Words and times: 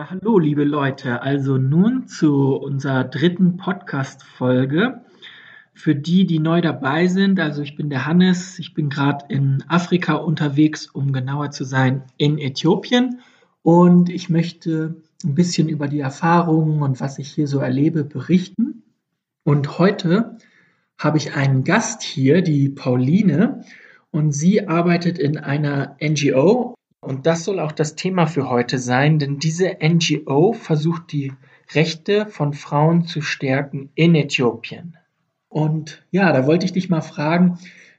Ja, 0.00 0.08
hallo, 0.08 0.38
liebe 0.38 0.64
Leute. 0.64 1.20
Also 1.20 1.58
nun 1.58 2.06
zu 2.06 2.54
unserer 2.54 3.04
dritten 3.04 3.58
Podcast-Folge. 3.58 5.02
Für 5.74 5.94
die, 5.94 6.26
die 6.26 6.38
neu 6.38 6.60
dabei 6.60 7.06
sind, 7.08 7.38
also 7.40 7.60
ich 7.60 7.76
bin 7.76 7.90
der 7.90 8.06
Hannes, 8.06 8.58
ich 8.60 8.72
bin 8.72 8.88
gerade 8.88 9.26
in 9.28 9.64
Afrika 9.68 10.14
unterwegs, 10.14 10.86
um 10.86 11.12
genauer 11.12 11.50
zu 11.50 11.64
sein, 11.64 12.04
in 12.16 12.38
Äthiopien. 12.38 13.20
Und 13.62 14.08
ich 14.08 14.30
möchte 14.30 14.96
ein 15.24 15.34
bisschen 15.34 15.68
über 15.68 15.86
die 15.88 16.00
Erfahrungen 16.00 16.82
und 16.82 17.00
was 17.00 17.18
ich 17.18 17.28
hier 17.28 17.46
so 17.46 17.58
erlebe 17.58 18.04
berichten. 18.04 18.84
Und 19.44 19.78
heute 19.78 20.38
habe 20.98 21.18
ich 21.18 21.34
einen 21.34 21.64
Gast 21.64 22.02
hier, 22.02 22.42
die 22.42 22.68
Pauline, 22.68 23.64
und 24.12 24.32
sie 24.32 24.66
arbeitet 24.66 25.18
in 25.18 25.36
einer 25.36 25.96
NGO 26.00 26.74
und 27.00 27.26
das 27.26 27.44
soll 27.44 27.60
auch 27.60 27.72
das 27.72 27.96
Thema 27.96 28.26
für 28.26 28.48
heute 28.50 28.78
sein, 28.78 29.18
denn 29.18 29.38
diese 29.38 29.78
NGO 29.82 30.52
versucht 30.52 31.12
die 31.12 31.32
Rechte 31.72 32.26
von 32.26 32.52
Frauen 32.52 33.06
zu 33.06 33.22
stärken 33.22 33.90
in 33.94 34.14
Äthiopien. 34.14 34.96
Und 35.48 36.04
ja, 36.10 36.32
da 36.32 36.46
wollte 36.46 36.66
ich 36.66 36.72
dich 36.72 36.90
mal 36.90 37.00
fragen, 37.00 37.58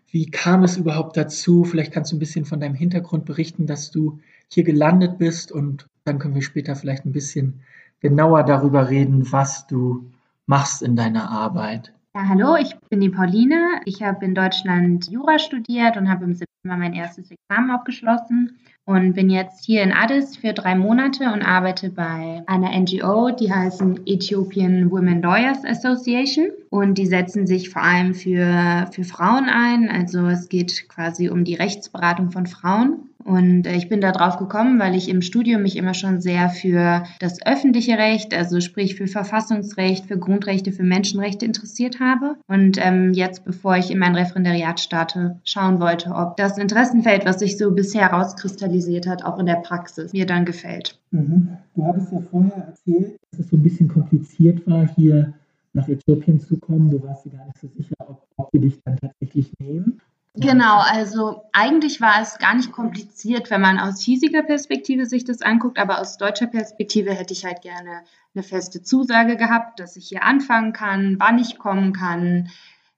wie 0.09 0.29
kam 0.29 0.63
es 0.63 0.77
überhaupt 0.77 1.17
dazu? 1.17 1.63
Vielleicht 1.63 1.93
kannst 1.93 2.12
du 2.12 2.16
ein 2.16 2.20
bisschen 2.20 2.45
von 2.45 2.59
deinem 2.59 2.76
Hintergrund 2.76 3.26
berichten, 3.26 3.66
dass 3.66 3.91
du 3.91 4.20
hier 4.49 4.63
gelandet 4.63 5.18
bist 5.18 5.52
und 5.52 5.88
dann 6.04 6.20
können 6.20 6.35
wir 6.35 6.41
später 6.41 6.76
vielleicht 6.76 7.05
ein 7.05 7.13
bisschen 7.13 7.62
genauer 8.02 8.43
darüber 8.43 8.90
reden, 8.90 9.31
was 9.31 9.68
du 9.68 10.12
machst 10.45 10.81
in 10.81 10.95
deiner 10.95 11.29
Arbeit. 11.29 11.93
Ja, 12.13 12.27
hallo, 12.27 12.55
ich 12.57 12.76
bin 12.90 12.99
die 12.99 13.09
Pauline. 13.09 13.79
Ich 13.85 14.04
habe 14.04 14.26
in 14.26 14.35
Deutschland 14.35 15.09
Jura 15.09 15.40
studiert 15.40 15.95
und 15.95 16.09
habe 16.09 16.26
im 16.26 16.34
September 16.34 16.77
mein 16.77 16.93
erstes 16.93 17.31
Examen 17.31 17.71
abgeschlossen 17.71 18.57
und 18.85 19.13
bin 19.13 19.30
jetzt 19.30 19.66
hier 19.66 19.84
in 19.84 19.91
Addis 19.91 20.38
für 20.38 20.53
drei 20.53 20.76
Monate 20.76 21.32
und 21.32 21.41
arbeite 21.41 21.90
bei 21.90 22.43
einer 22.48 22.77
NGO, 22.77 23.32
die 23.32 23.51
heißen 23.51 24.01
Ethiopian 24.05 24.90
Women 24.91 25.21
Lawyers 25.21 25.63
Association 25.65 26.51
und 26.72 26.98
die 26.98 27.05
setzen 27.05 27.46
sich 27.46 27.70
vor 27.70 27.84
allem 27.84 28.16
für, 28.16 28.88
für 28.91 29.04
Frauen 29.04 29.50
ein. 29.50 29.90
Also 29.90 30.26
es 30.27 30.50
geht 30.50 30.88
quasi 30.88 31.30
um 31.30 31.44
die 31.44 31.55
Rechtsberatung 31.55 32.32
von 32.32 32.48
Frauen 32.48 33.12
und 33.24 33.68
äh, 33.68 33.76
ich 33.76 33.90
bin 33.90 34.02
da 34.02 34.12
drauf 34.12 34.38
gekommen, 34.38 34.80
weil 34.80 34.96
ich 34.96 35.10
im 35.10 35.22
Studium 35.22 35.62
mich 35.62 35.76
immer 35.77 35.94
schon 35.94 36.22
sehr 36.22 36.49
für 36.49 37.04
das 37.20 37.46
öffentliche 37.46 37.98
Recht, 37.98 38.34
also 38.34 38.62
sprich 38.62 38.96
für 38.96 39.08
Verfassungsrecht, 39.08 40.05
für 40.05 40.18
Grundrechte, 40.18 40.72
für 40.72 40.84
Menschenrechte 40.84 41.46
interessiert 41.46 41.99
habe. 41.99 42.36
Und 42.48 42.77
ähm, 42.80 43.14
jetzt, 43.14 43.44
bevor 43.44 43.77
ich 43.77 43.92
in 43.92 43.99
mein 43.99 44.16
Referendariat 44.16 44.80
starte, 44.80 45.40
schauen 45.44 45.80
wollte, 45.80 46.12
ob 46.12 46.38
das 46.38 46.58
Interessenfeld, 46.58 47.26
was 47.26 47.40
sich 47.40 47.58
so 47.58 47.72
bisher 47.72 48.08
rauskristallisiert 48.08 49.08
hat, 49.08 49.24
auch 49.24 49.40
in 49.40 49.46
der 49.46 49.55
Praxis 49.55 50.14
mir 50.14 50.26
dann 50.26 50.46
gefällt. 50.46 50.98
Mhm. 51.12 51.49
Du 51.76 51.86
hattest 51.86 52.12
ja 52.12 52.22
vorher 52.32 52.68
erzählt, 52.68 53.18
dass 53.32 53.42
es 53.42 53.49
so 53.49 53.58
ein 53.58 53.64
bisschen 53.64 53.88
kompliziert 53.88 54.66
war, 54.68 54.88
hier 54.96 55.34
nach 55.74 55.88
Äthiopien 55.88 56.40
zu 56.40 56.60
kommen. 56.60 56.90
Du 56.90 57.02
warst 57.04 57.26
dir 57.26 57.32
gar 57.32 57.46
nicht 57.46 57.58
so 57.60 57.68
sicher, 57.68 57.96
ob, 58.00 58.27
ob 58.38 58.54
wir 58.54 58.62
dich 58.62 58.82
dann 58.84 58.98
tatsächlich 58.98 59.52
nehmen. 59.60 60.02
Genau, 60.36 60.80
also 60.80 61.44
eigentlich 61.52 62.00
war 62.00 62.22
es 62.22 62.38
gar 62.38 62.55
nicht 62.55 62.72
kompliziert, 62.72 63.52
wenn 63.52 63.60
man 63.60 63.80
aus 63.80 64.02
hiesiger 64.02 64.44
Perspektive 64.44 65.06
sich 65.06 65.25
das 65.25 65.42
anguckt, 65.42 65.78
aber 65.78 66.00
aus 66.00 66.18
deutscher 66.18 66.47
Perspektive 66.47 67.12
hätte 67.12 67.34
ich 67.34 67.44
halt 67.44 67.62
gerne 67.62 68.03
eine 68.34 68.44
feste 68.44 68.81
Zusage 68.81 69.36
gehabt, 69.36 69.81
dass 69.81 69.97
ich 69.97 70.08
hier 70.08 70.24
anfangen 70.24 70.72
kann, 70.72 71.18
wann 71.19 71.38
ich 71.38 71.58
kommen 71.58 71.92
kann, 71.92 72.50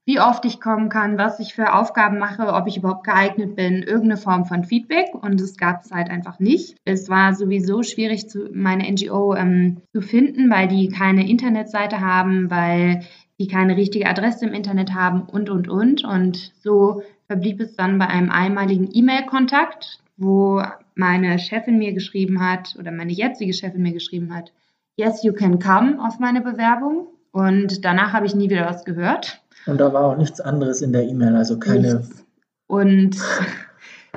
wie 0.06 0.20
oft 0.20 0.44
ich 0.46 0.60
kommen 0.60 0.90
kann, 0.90 1.18
was 1.18 1.40
ich 1.40 1.54
für 1.54 1.74
Aufgaben 1.74 2.18
mache, 2.18 2.54
ob 2.54 2.68
ich 2.68 2.78
überhaupt 2.78 3.06
geeignet 3.06 3.56
bin, 3.56 3.84
irgendeine 3.84 4.18
Form 4.18 4.46
von 4.46 4.66
Feedback. 4.66 5.14
Und 5.14 5.40
das 5.40 5.56
gab 5.56 5.84
es 5.84 5.92
halt 5.92 6.10
einfach 6.10 6.40
nicht. 6.40 6.76
Es 6.84 7.10
war 7.10 7.34
sowieso 7.34 7.84
schwierig, 7.84 8.30
zu, 8.30 8.50
meine 8.54 8.90
NGO 8.92 9.34
ähm, 9.36 9.78
zu 9.94 10.02
finden, 10.02 10.50
weil 10.50 10.68
die 10.68 10.90
keine 10.90 11.30
Internetseite 11.30 12.02
haben, 12.02 12.52
weil 12.52 13.04
die 13.40 13.48
keine 13.48 13.78
richtige 13.78 14.08
Adresse 14.08 14.46
im 14.46 14.54
Internet 14.54 14.94
haben 14.94 15.22
und, 15.22 15.50
und, 15.50 15.70
und. 15.70 16.04
Und 16.04 16.52
so 16.62 17.02
verblieb 17.28 17.62
es 17.62 17.76
dann 17.76 17.98
bei 17.98 18.08
einem 18.08 18.30
einmaligen 18.30 18.90
E-Mail-Kontakt, 18.92 20.00
wo 20.18 20.62
meine 20.96 21.40
Chefin 21.40 21.78
mir 21.78 21.94
geschrieben 21.94 22.46
hat 22.46 22.76
oder 22.78 22.92
meine 22.92 23.12
jetzige 23.12 23.54
Chefin 23.54 23.82
mir 23.82 23.94
geschrieben 23.94 24.36
hat, 24.36 24.52
yes, 24.98 25.24
you 25.24 25.34
can 25.34 25.60
come 25.60 25.98
auf 26.06 26.20
meine 26.20 26.42
Bewerbung. 26.42 27.08
Und 27.32 27.84
danach 27.84 28.14
habe 28.14 28.28
ich 28.28 28.36
nie 28.36 28.50
wieder 28.50 28.68
was 28.68 28.86
gehört. 28.86 29.43
Und 29.66 29.80
da 29.80 29.94
war 29.94 30.06
auch 30.06 30.18
nichts 30.18 30.42
anderes 30.42 30.82
in 30.82 30.94
der 30.94 31.04
E-Mail, 31.04 31.36
also 31.36 31.58
keine. 31.58 31.96
Nichts. 31.96 32.26
Und 32.68 33.18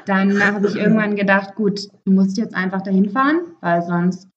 dann 0.04 0.42
habe 0.44 0.66
ich 0.66 0.76
irgendwann 0.76 1.16
gedacht, 1.16 1.54
gut, 1.54 1.88
du 2.04 2.12
musst 2.12 2.36
jetzt 2.36 2.54
einfach 2.54 2.82
dahin 2.82 3.10
fahren, 3.10 3.40
weil 3.60 3.82
sonst 3.82 4.28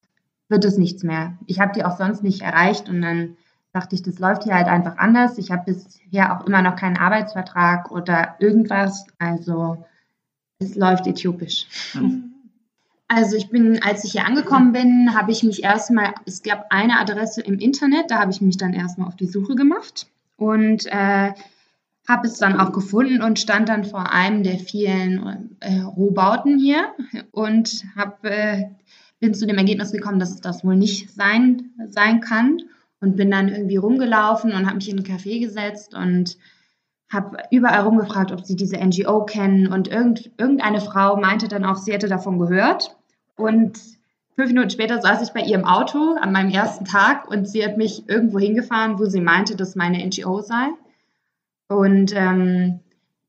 wird 0.50 0.66
es 0.66 0.78
nichts 0.78 1.04
mehr. 1.04 1.34
Ich 1.46 1.60
habe 1.60 1.74
die 1.74 1.84
auch 1.84 1.98
sonst 1.98 2.24
nicht 2.24 2.42
erreicht 2.42 2.90
und 2.90 3.02
dann 3.02 3.38
dachte 3.72 3.96
ich, 3.96 4.02
das 4.02 4.20
läuft 4.20 4.44
hier 4.44 4.56
halt 4.56 4.68
einfach 4.68 4.98
anders. 4.98 5.38
Ich 5.38 5.52
habe 5.52 5.72
bisher 5.72 6.36
auch 6.36 6.48
immer 6.48 6.62
noch 6.62 6.76
keinen 6.76 6.98
Arbeitsvertrag 6.98 7.92
oder 7.92 8.36
irgendwas. 8.40 9.06
Also 9.20 9.86
es 10.58 10.76
läuft 10.76 11.06
äthiopisch. 11.06 11.68
Mhm. 11.94 12.34
Also 13.08 13.36
ich 13.36 13.50
bin, 13.50 13.82
als 13.82 14.04
ich 14.04 14.12
hier 14.12 14.26
angekommen 14.26 14.72
bin, 14.72 15.16
habe 15.16 15.32
ich 15.32 15.44
mich 15.44 15.64
erstmal, 15.64 16.14
es 16.26 16.44
gab 16.44 16.68
eine 16.70 17.00
Adresse 17.00 17.42
im 17.42 17.58
Internet, 17.58 18.12
da 18.12 18.20
habe 18.20 18.32
ich 18.32 18.42
mich 18.42 18.58
dann 18.58 18.74
erstmal 18.74 19.08
auf 19.08 19.16
die 19.16 19.28
Suche 19.28 19.56
gemacht 19.56 20.08
und 20.40 20.86
äh, 20.88 21.34
habe 22.08 22.28
es 22.28 22.38
dann 22.38 22.60
auch 22.60 22.72
gefunden 22.72 23.22
und 23.22 23.40
stand 23.40 23.70
dann 23.70 23.84
vor 23.84 24.12
einem 24.12 24.42
der 24.44 24.58
vielen 24.58 25.56
äh, 25.60 25.82
Rohbauten 25.82 26.58
hier 26.58 26.92
und 27.32 27.84
hab, 27.96 28.26
äh, 28.26 28.70
bin 29.20 29.34
zu 29.36 29.46
dem 29.46 29.58
Ergebnis 29.58 29.92
gekommen, 29.92 30.20
dass 30.20 30.42
das 30.42 30.64
wohl 30.64 30.76
nicht 30.76 31.14
sein, 31.14 31.72
sein 31.90 32.20
kann 32.22 32.62
und 33.00 33.16
bin 33.16 33.30
dann 33.30 33.50
irgendwie 33.50 33.78
rumgelaufen 33.78 34.54
und 34.54 34.66
habe 34.66 34.78
mich 34.78 34.90
in 34.90 34.98
ein 34.98 35.06
Café 35.06 35.40
gesetzt 35.40 35.94
und 35.94 36.38
habe 37.12 37.38
überall 37.52 37.82
rumgefragt, 37.82 38.32
ob 38.32 38.46
sie 38.46 38.56
diese 38.56 38.78
NGO 38.78 39.26
kennen 39.26 39.68
und 39.68 39.88
irgend, 39.88 40.32
irgendeine 40.38 40.82
Frau 40.82 41.18
meinte 41.18 41.48
dann 41.48 41.66
auch, 41.66 41.76
sie 41.76 41.92
hätte 41.92 42.08
davon 42.08 42.40
gehört 42.40 42.96
und 43.36 43.80
fünf 44.40 44.52
Minuten 44.52 44.70
später 44.70 45.02
saß 45.02 45.22
ich 45.22 45.34
bei 45.34 45.42
ihr 45.42 45.56
im 45.56 45.66
Auto 45.66 46.16
an 46.22 46.32
meinem 46.32 46.50
ersten 46.50 46.86
Tag 46.86 47.30
und 47.30 47.48
sie 47.48 47.66
hat 47.66 47.78
mich 47.78 48.08
irgendwo 48.08 48.40
hingefahren, 48.40 48.98
wo 48.98 49.06
sie 49.06 49.20
meinte, 49.20 49.58
dass 49.58 49.76
meine 49.76 50.06
NGO 50.06 50.42
sei 50.42 50.70
und 51.68 52.14
ähm, 52.16 52.80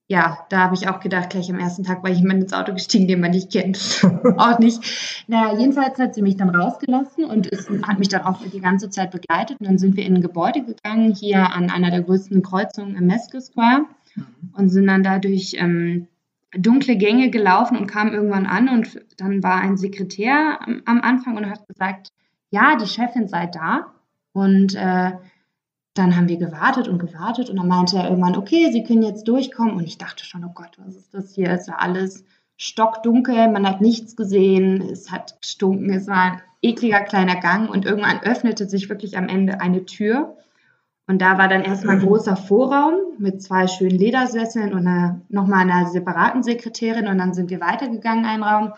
ja, 0.06 0.38
da 0.48 0.58
habe 0.58 0.74
ich 0.74 0.88
auch 0.88 0.98
gedacht, 0.98 1.30
gleich 1.30 1.50
am 1.50 1.58
ersten 1.60 1.84
Tag 1.84 2.02
war 2.02 2.10
jemand 2.10 2.42
ins 2.42 2.52
Auto 2.52 2.72
gestiegen, 2.72 3.06
den 3.06 3.20
man 3.20 3.30
nicht 3.30 3.52
kennt. 3.52 4.04
auch 4.38 4.58
nicht. 4.58 5.24
Naja, 5.28 5.56
jedenfalls 5.56 6.00
hat 6.00 6.16
sie 6.16 6.22
mich 6.22 6.36
dann 6.36 6.50
rausgelassen 6.50 7.24
und 7.24 7.46
ist, 7.46 7.70
hat 7.70 8.00
mich 8.00 8.08
dann 8.08 8.22
auch 8.22 8.40
die 8.44 8.60
ganze 8.60 8.90
Zeit 8.90 9.12
begleitet. 9.12 9.60
Und 9.60 9.68
dann 9.68 9.78
sind 9.78 9.96
wir 9.96 10.04
in 10.04 10.16
ein 10.16 10.20
Gebäude 10.20 10.64
gegangen, 10.64 11.14
hier 11.14 11.52
an 11.54 11.70
einer 11.70 11.92
der 11.92 12.02
größten 12.02 12.42
Kreuzungen 12.42 12.96
im 12.96 13.06
Mesque 13.06 13.40
Square 13.40 13.84
mhm. 14.16 14.24
und 14.54 14.68
sind 14.70 14.88
dann 14.88 15.04
da 15.04 15.20
durch 15.20 15.54
ähm, 15.56 16.08
dunkle 16.56 16.96
Gänge 16.96 17.30
gelaufen 17.30 17.76
und 17.76 17.86
kamen 17.86 18.12
irgendwann 18.12 18.46
an 18.46 18.68
und 18.68 19.00
dann 19.16 19.42
war 19.42 19.60
ein 19.60 19.76
Sekretär 19.76 20.58
am, 20.60 20.82
am 20.84 21.00
Anfang 21.00 21.36
und 21.36 21.48
hat 21.48 21.66
gesagt, 21.68 22.12
ja, 22.50 22.76
die 22.76 22.86
Chefin 22.86 23.28
sei 23.28 23.46
da 23.46 23.92
und 24.32 24.74
äh, 24.74 25.12
dann 25.94 26.16
haben 26.16 26.28
wir 26.28 26.38
gewartet 26.38 26.88
und 26.88 26.98
gewartet 26.98 27.50
und 27.50 27.56
dann 27.56 27.68
meinte 27.68 27.96
er 27.96 28.08
irgendwann, 28.08 28.36
okay, 28.36 28.70
Sie 28.72 28.84
können 28.84 29.02
jetzt 29.02 29.26
durchkommen. 29.26 29.74
Und 29.74 29.84
ich 29.84 29.98
dachte 29.98 30.24
schon, 30.24 30.44
oh 30.44 30.52
Gott, 30.54 30.78
was 30.78 30.96
ist 30.96 31.12
das 31.14 31.34
hier? 31.34 31.50
Es 31.50 31.68
war 31.68 31.80
alles 31.80 32.24
stockdunkel, 32.56 33.50
man 33.50 33.66
hat 33.66 33.80
nichts 33.80 34.16
gesehen, 34.16 34.82
es 34.82 35.10
hat 35.10 35.40
gestunken, 35.40 35.90
es 35.90 36.06
war 36.06 36.22
ein 36.22 36.42
ekliger 36.62 37.00
kleiner 37.00 37.36
Gang 37.36 37.70
und 37.70 37.86
irgendwann 37.86 38.20
öffnete 38.20 38.68
sich 38.68 38.88
wirklich 38.88 39.16
am 39.16 39.28
Ende 39.28 39.60
eine 39.60 39.86
Tür. 39.86 40.36
Und 41.10 41.20
da 41.20 41.38
war 41.38 41.48
dann 41.48 41.62
erstmal 41.62 41.96
ein 41.96 42.06
großer 42.06 42.36
Vorraum 42.36 42.94
mit 43.18 43.42
zwei 43.42 43.66
schönen 43.66 43.98
Ledersesseln 43.98 44.72
und 44.72 44.86
einer, 44.86 45.20
nochmal 45.28 45.62
einer 45.62 45.86
separaten 45.86 46.44
Sekretärin. 46.44 47.08
Und 47.08 47.18
dann 47.18 47.34
sind 47.34 47.50
wir 47.50 47.60
weitergegangen, 47.60 48.24
einen 48.24 48.44
Raum. 48.44 48.74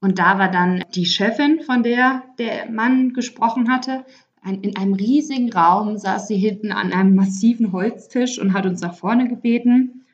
Und 0.00 0.18
da 0.18 0.40
war 0.40 0.50
dann 0.50 0.82
die 0.96 1.06
Chefin, 1.06 1.60
von 1.60 1.84
der 1.84 2.24
der 2.36 2.68
Mann 2.68 3.12
gesprochen 3.12 3.70
hatte, 3.70 4.04
ein, 4.42 4.60
in 4.62 4.76
einem 4.76 4.94
riesigen 4.94 5.52
Raum 5.52 5.98
saß 5.98 6.26
sie 6.26 6.36
hinten 6.36 6.72
an 6.72 6.92
einem 6.92 7.14
massiven 7.14 7.70
Holztisch 7.70 8.40
und 8.40 8.54
hat 8.54 8.66
uns 8.66 8.80
nach 8.80 8.94
vorne 8.94 9.28
gebeten 9.28 10.04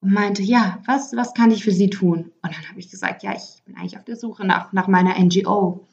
und 0.00 0.12
meinte, 0.12 0.44
ja, 0.44 0.78
was, 0.86 1.16
was 1.16 1.34
kann 1.34 1.50
ich 1.50 1.64
für 1.64 1.72
Sie 1.72 1.90
tun? 1.90 2.30
Und 2.42 2.56
dann 2.56 2.68
habe 2.68 2.78
ich 2.78 2.92
gesagt, 2.92 3.24
ja, 3.24 3.32
ich 3.32 3.64
bin 3.64 3.76
eigentlich 3.76 3.98
auf 3.98 4.04
der 4.04 4.14
Suche 4.14 4.46
nach, 4.46 4.72
nach 4.72 4.86
meiner 4.86 5.18
NGO. 5.18 5.84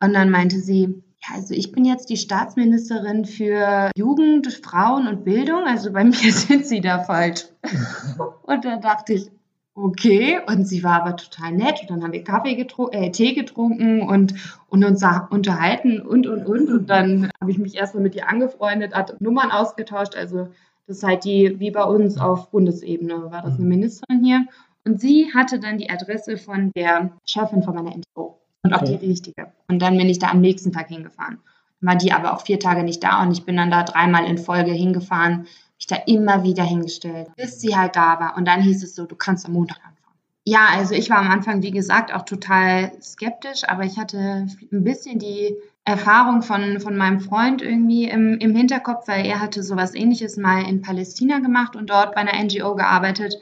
Und 0.00 0.14
dann 0.14 0.30
meinte 0.30 0.58
sie, 0.58 1.03
ja, 1.28 1.36
also 1.36 1.54
ich 1.54 1.72
bin 1.72 1.84
jetzt 1.84 2.10
die 2.10 2.16
Staatsministerin 2.16 3.24
für 3.24 3.90
Jugend, 3.96 4.52
Frauen 4.52 5.08
und 5.08 5.24
Bildung, 5.24 5.64
also 5.64 5.92
bei 5.92 6.04
mir 6.04 6.32
sind 6.32 6.66
Sie 6.66 6.80
da 6.80 7.02
falsch. 7.02 7.46
und 8.42 8.64
dann 8.64 8.80
dachte 8.80 9.14
ich, 9.14 9.30
okay. 9.74 10.40
Und 10.46 10.66
sie 10.66 10.82
war 10.82 11.02
aber 11.02 11.16
total 11.16 11.52
nett. 11.52 11.80
Und 11.82 11.90
dann 11.90 12.02
haben 12.02 12.12
wir 12.12 12.24
Kaffee 12.24 12.54
getrunken, 12.54 12.94
äh, 12.94 13.10
Tee 13.10 13.34
getrunken 13.34 14.02
und, 14.02 14.34
und 14.68 14.84
uns 14.84 15.04
unterhalten 15.30 16.00
und, 16.00 16.26
und, 16.26 16.46
und. 16.46 16.70
Und 16.70 16.90
dann 16.90 17.30
habe 17.40 17.50
ich 17.50 17.58
mich 17.58 17.76
erstmal 17.76 18.02
mit 18.02 18.14
ihr 18.14 18.28
angefreundet, 18.28 18.94
hat 18.94 19.20
Nummern 19.20 19.50
ausgetauscht. 19.50 20.16
Also 20.16 20.48
das 20.86 20.98
ist 20.98 21.04
halt 21.04 21.24
die, 21.24 21.58
wie 21.58 21.70
bei 21.70 21.84
uns 21.84 22.18
auf 22.18 22.50
Bundesebene, 22.50 23.30
war 23.30 23.42
das 23.42 23.54
eine 23.54 23.64
Ministerin 23.64 24.24
hier. 24.24 24.46
Und 24.86 25.00
sie 25.00 25.32
hatte 25.34 25.58
dann 25.58 25.78
die 25.78 25.88
Adresse 25.88 26.36
von 26.36 26.70
der 26.76 27.10
Chefin 27.24 27.62
von 27.62 27.74
meiner 27.74 27.96
NGO. 27.96 28.38
Und 28.64 28.72
auch 28.72 28.82
die 28.82 28.94
richtige. 28.94 29.52
Und 29.68 29.80
dann 29.80 29.96
bin 29.96 30.08
ich 30.08 30.18
da 30.18 30.30
am 30.30 30.40
nächsten 30.40 30.72
Tag 30.72 30.88
hingefahren. 30.88 31.38
War 31.80 31.96
die 31.96 32.12
aber 32.12 32.32
auch 32.32 32.40
vier 32.40 32.58
Tage 32.58 32.82
nicht 32.82 33.04
da 33.04 33.22
und 33.22 33.30
ich 33.30 33.44
bin 33.44 33.56
dann 33.56 33.70
da 33.70 33.82
dreimal 33.82 34.24
in 34.24 34.38
Folge 34.38 34.72
hingefahren, 34.72 35.46
mich 35.76 35.86
da 35.86 35.96
immer 36.06 36.42
wieder 36.42 36.64
hingestellt, 36.64 37.28
bis 37.36 37.60
sie 37.60 37.76
halt 37.76 37.94
da 37.94 38.18
war. 38.18 38.36
Und 38.36 38.48
dann 38.48 38.62
hieß 38.62 38.82
es 38.82 38.94
so, 38.94 39.04
du 39.04 39.16
kannst 39.16 39.44
am 39.46 39.52
Montag 39.52 39.76
anfangen. 39.78 40.18
Ja, 40.46 40.68
also 40.72 40.94
ich 40.94 41.10
war 41.10 41.18
am 41.18 41.30
Anfang, 41.30 41.62
wie 41.62 41.70
gesagt, 41.70 42.12
auch 42.12 42.22
total 42.22 42.92
skeptisch, 43.02 43.64
aber 43.66 43.84
ich 43.84 43.98
hatte 43.98 44.46
ein 44.72 44.84
bisschen 44.84 45.18
die 45.18 45.54
Erfahrung 45.84 46.42
von, 46.42 46.80
von 46.80 46.96
meinem 46.96 47.20
Freund 47.20 47.60
irgendwie 47.60 48.04
im, 48.04 48.38
im 48.38 48.56
Hinterkopf, 48.56 49.06
weil 49.06 49.26
er 49.26 49.40
hatte 49.40 49.62
sowas 49.62 49.94
ähnliches 49.94 50.38
mal 50.38 50.62
in 50.66 50.80
Palästina 50.80 51.40
gemacht 51.40 51.76
und 51.76 51.90
dort 51.90 52.14
bei 52.14 52.22
einer 52.22 52.42
NGO 52.42 52.74
gearbeitet. 52.74 53.36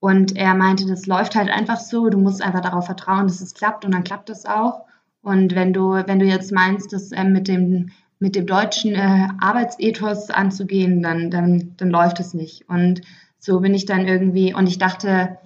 Und 0.00 0.36
er 0.36 0.54
meinte, 0.54 0.86
das 0.86 1.06
läuft 1.06 1.36
halt 1.36 1.50
einfach 1.50 1.78
so, 1.78 2.08
du 2.08 2.18
musst 2.18 2.42
einfach 2.42 2.62
darauf 2.62 2.86
vertrauen, 2.86 3.26
dass 3.26 3.42
es 3.42 3.54
klappt 3.54 3.84
und 3.84 3.92
dann 3.92 4.04
klappt 4.04 4.30
es 4.30 4.46
auch. 4.46 4.86
Und 5.22 5.54
wenn 5.54 5.74
du, 5.74 5.90
wenn 5.92 6.18
du 6.18 6.24
jetzt 6.24 6.52
meinst, 6.52 6.92
das 6.94 7.12
äh, 7.12 7.24
mit 7.24 7.48
dem, 7.48 7.90
mit 8.18 8.34
dem 8.34 8.46
deutschen 8.46 8.94
äh, 8.94 9.28
Arbeitsethos 9.38 10.30
anzugehen, 10.30 11.02
dann, 11.02 11.30
dann, 11.30 11.74
dann 11.76 11.90
läuft 11.90 12.18
es 12.18 12.32
nicht. 12.32 12.66
Und 12.68 13.02
so 13.38 13.60
bin 13.60 13.74
ich 13.74 13.84
dann 13.84 14.06
irgendwie, 14.06 14.54
und 14.54 14.66
ich 14.66 14.78
dachte, 14.78 15.36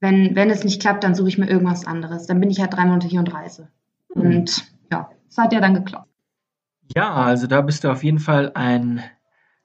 wenn, 0.00 0.36
wenn 0.36 0.50
es 0.50 0.64
nicht 0.64 0.80
klappt, 0.80 1.04
dann 1.04 1.14
suche 1.14 1.28
ich 1.28 1.38
mir 1.38 1.48
irgendwas 1.48 1.86
anderes. 1.86 2.26
Dann 2.26 2.40
bin 2.40 2.50
ich 2.50 2.60
halt 2.60 2.74
drei 2.74 2.84
Monate 2.84 3.06
hier 3.06 3.20
und 3.20 3.32
reise. 3.32 3.68
Mhm. 4.14 4.22
Und 4.22 4.64
ja, 4.90 5.08
es 5.30 5.38
hat 5.38 5.54
ja 5.54 5.60
dann 5.60 5.74
geklappt. 5.74 6.08
Ja, 6.94 7.14
also 7.14 7.46
da 7.46 7.62
bist 7.62 7.84
du 7.84 7.90
auf 7.90 8.04
jeden 8.04 8.18
Fall 8.18 8.52
ein 8.54 9.02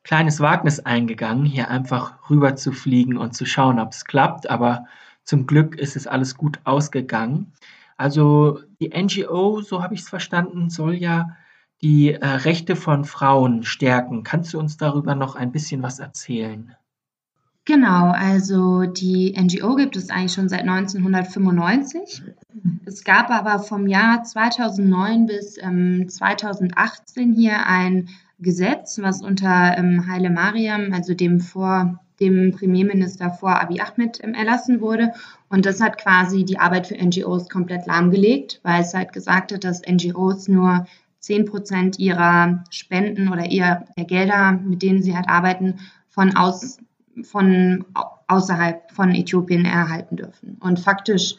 kleines 0.08 0.40
Wagnis 0.40 0.80
eingegangen, 0.80 1.46
hier 1.46 1.70
einfach 1.70 2.30
rüber 2.30 2.56
zu 2.56 2.72
fliegen 2.72 3.18
und 3.18 3.34
zu 3.34 3.46
schauen, 3.46 3.78
ob 3.78 3.92
es 3.92 4.06
klappt. 4.06 4.50
Aber 4.50 4.86
zum 5.24 5.46
Glück 5.46 5.76
ist 5.76 5.98
es 5.98 6.08
alles 6.08 6.38
gut 6.38 6.62
ausgegangen. 6.64 7.52
Also 7.98 8.62
die 8.80 8.90
NGO, 8.90 9.62
so 9.62 9.84
habe 9.84 9.96
ich 9.96 10.02
es 10.02 10.10
verstanden, 10.10 10.70
soll 10.70 10.94
ja 10.94 11.36
die 11.82 12.14
äh, 12.14 12.26
Rechte 12.26 12.78
von 12.78 13.04
Frauen 13.04 13.64
stärken. 13.64 14.24
Kannst 14.24 14.54
du 14.54 14.60
uns 14.60 14.78
darüber 14.78 15.14
noch 15.14 15.36
ein 15.36 15.52
bisschen 15.52 15.84
was 15.84 16.00
erzählen? 16.00 16.74
Genau, 17.66 18.12
also 18.12 18.84
die 18.86 19.36
NGO 19.38 19.76
gibt 19.76 19.98
es 19.98 20.10
eigentlich 20.10 20.32
schon 20.32 20.48
seit 20.48 20.62
1995. 20.62 22.24
Es 22.86 23.04
gab 23.04 23.30
aber 23.30 23.60
vom 23.60 23.88
Jahr 23.88 24.24
2009 24.24 25.26
bis 25.26 25.58
ähm, 25.62 26.08
2018 26.08 27.34
hier 27.34 27.66
ein 27.66 28.08
Gesetz, 28.40 29.00
was 29.02 29.22
unter 29.22 29.78
ähm, 29.78 30.08
Haile 30.08 30.30
Mariam, 30.30 30.94
also 30.94 31.14
dem 31.14 31.40
vor 31.40 32.00
dem 32.20 32.52
Premierminister 32.52 33.30
vor 33.30 33.62
Abiy 33.62 33.80
Ahmed 33.82 34.20
ähm, 34.24 34.34
erlassen 34.34 34.82
wurde. 34.82 35.14
Und 35.50 35.66
das 35.66 35.82
hat 35.82 35.98
quasi 35.98 36.46
die 36.46 36.60
Arbeit 36.60 36.88
für 36.88 36.96
NGOs 36.96 37.50
komplett 37.50 37.86
lahmgelegt, 37.86 38.60
weil 38.64 38.82
es 38.82 38.94
halt 38.94 39.14
gesagt 39.14 39.52
hat, 39.54 39.64
dass 39.64 39.82
NGOs 39.88 40.48
nur 40.48 40.86
10 41.20 41.46
Prozent 41.46 42.00
ihrer 42.00 42.64
Spenden 42.70 43.30
oder 43.30 43.46
ihr, 43.46 43.86
der 43.98 44.06
Gelder, 44.06 44.52
mit 44.52 44.82
denen 44.82 45.02
sie 45.02 45.16
halt 45.16 45.28
arbeiten, 45.30 45.80
von 46.10 46.36
aus 46.36 46.80
von 47.24 47.86
außerhalb 48.28 48.92
von 48.92 49.16
Äthiopien 49.16 49.66
erhalten 49.66 50.18
dürfen. 50.18 50.58
Und 50.60 50.80
faktisch 50.80 51.36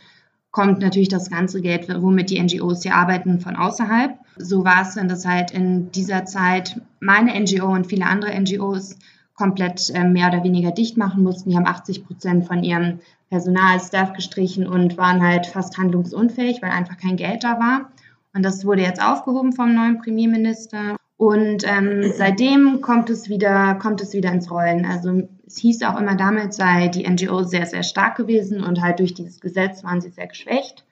kommt 0.50 0.80
natürlich 0.80 1.08
das 1.08 1.30
ganze 1.30 1.60
Geld, 1.60 1.88
womit 1.88 2.30
die 2.30 2.40
NGOs 2.40 2.82
hier 2.82 2.94
arbeiten, 2.94 3.40
von 3.40 3.56
außerhalb. 3.56 4.18
So 4.36 4.64
war 4.64 4.82
es 4.82 4.94
dann, 4.94 5.08
dass 5.08 5.26
halt 5.26 5.50
in 5.50 5.90
dieser 5.92 6.24
Zeit 6.24 6.80
meine 7.00 7.38
NGO 7.38 7.66
und 7.66 7.86
viele 7.86 8.06
andere 8.06 8.38
NGOs 8.38 8.96
komplett 9.34 9.90
äh, 9.94 10.04
mehr 10.04 10.28
oder 10.28 10.42
weniger 10.42 10.72
dicht 10.72 10.96
machen 10.96 11.22
mussten. 11.22 11.50
Die 11.50 11.56
haben 11.56 11.66
80 11.66 12.06
Prozent 12.06 12.46
von 12.46 12.64
ihrem 12.64 13.00
Personal, 13.30 13.78
Staff 13.78 14.14
gestrichen 14.14 14.66
und 14.66 14.96
waren 14.96 15.22
halt 15.22 15.46
fast 15.46 15.78
handlungsunfähig, 15.78 16.60
weil 16.62 16.70
einfach 16.70 16.96
kein 16.96 17.16
Geld 17.16 17.44
da 17.44 17.60
war. 17.60 17.92
Und 18.34 18.42
das 18.42 18.64
wurde 18.64 18.82
jetzt 18.82 19.02
aufgehoben 19.02 19.52
vom 19.52 19.74
neuen 19.74 19.98
Premierminister. 19.98 20.96
Und 21.16 21.64
ähm, 21.66 22.12
seitdem 22.16 22.80
kommt 22.80 23.10
es 23.10 23.28
wieder, 23.28 23.74
kommt 23.74 24.00
es 24.00 24.12
wieder 24.12 24.32
ins 24.32 24.50
Rollen. 24.50 24.84
Also 24.84 25.28
es 25.48 25.56
hieß 25.56 25.82
auch 25.84 25.98
immer, 25.98 26.14
damit 26.14 26.52
sei 26.52 26.88
die 26.88 27.08
NGO 27.08 27.42
sehr, 27.42 27.64
sehr 27.64 27.82
stark 27.82 28.16
gewesen 28.16 28.62
und 28.62 28.82
halt 28.82 28.98
durch 28.98 29.14
dieses 29.14 29.40
Gesetz 29.40 29.82
waren 29.82 30.00
sie 30.02 30.10
sehr 30.10 30.26
geschwächt. 30.26 30.84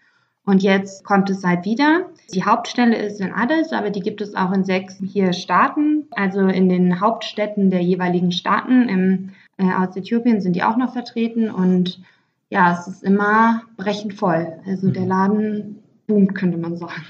Und 0.47 0.62
jetzt 0.62 1.05
kommt 1.05 1.29
es 1.29 1.44
halt 1.44 1.64
wieder. 1.64 2.06
Die 2.32 2.44
Hauptstelle 2.44 2.97
ist 2.97 3.20
in 3.20 3.32
Addis, 3.32 3.73
aber 3.73 3.91
die 3.91 4.00
gibt 4.00 4.20
es 4.20 4.35
auch 4.35 4.53
in 4.53 4.64
sechs 4.64 4.97
hier 5.05 5.32
Staaten, 5.32 6.05
also 6.12 6.41
in 6.41 6.69
den 6.69 7.00
Hauptstädten 7.00 7.69
der 7.69 7.82
jeweiligen 7.82 8.32
Staaten. 8.32 8.88
Im, 8.88 9.31
äh, 9.58 9.75
aus 9.75 9.97
Äthiopien 9.97 10.41
sind 10.41 10.56
die 10.56 10.62
auch 10.62 10.76
noch 10.76 10.93
vertreten 10.93 11.50
und 11.50 12.00
ja, 12.49 12.79
es 12.79 12.87
ist 12.87 13.02
immer 13.02 13.62
brechend 13.76 14.14
voll. 14.14 14.61
Also 14.67 14.91
der 14.91 15.05
Laden 15.05 15.82
boomt, 16.06 16.35
könnte 16.35 16.56
man 16.56 16.76
sagen. 16.76 17.02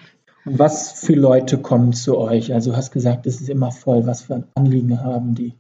Was 0.46 0.92
für 0.92 1.14
Leute 1.14 1.58
kommen 1.58 1.92
zu 1.92 2.18
euch? 2.18 2.54
Also 2.54 2.70
du 2.70 2.76
hast 2.76 2.90
gesagt, 2.90 3.26
es 3.26 3.40
ist 3.40 3.50
immer 3.50 3.70
voll. 3.70 4.06
Was 4.06 4.22
für 4.22 4.44
Anliegen 4.54 4.98
haben 5.00 5.34
die? 5.34 5.54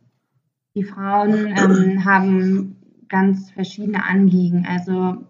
Die 0.76 0.84
Frauen 0.84 1.46
ähm, 1.56 2.04
haben 2.04 2.76
ganz 3.08 3.50
verschiedene 3.50 4.04
Anliegen. 4.04 4.66
Also 4.68 5.24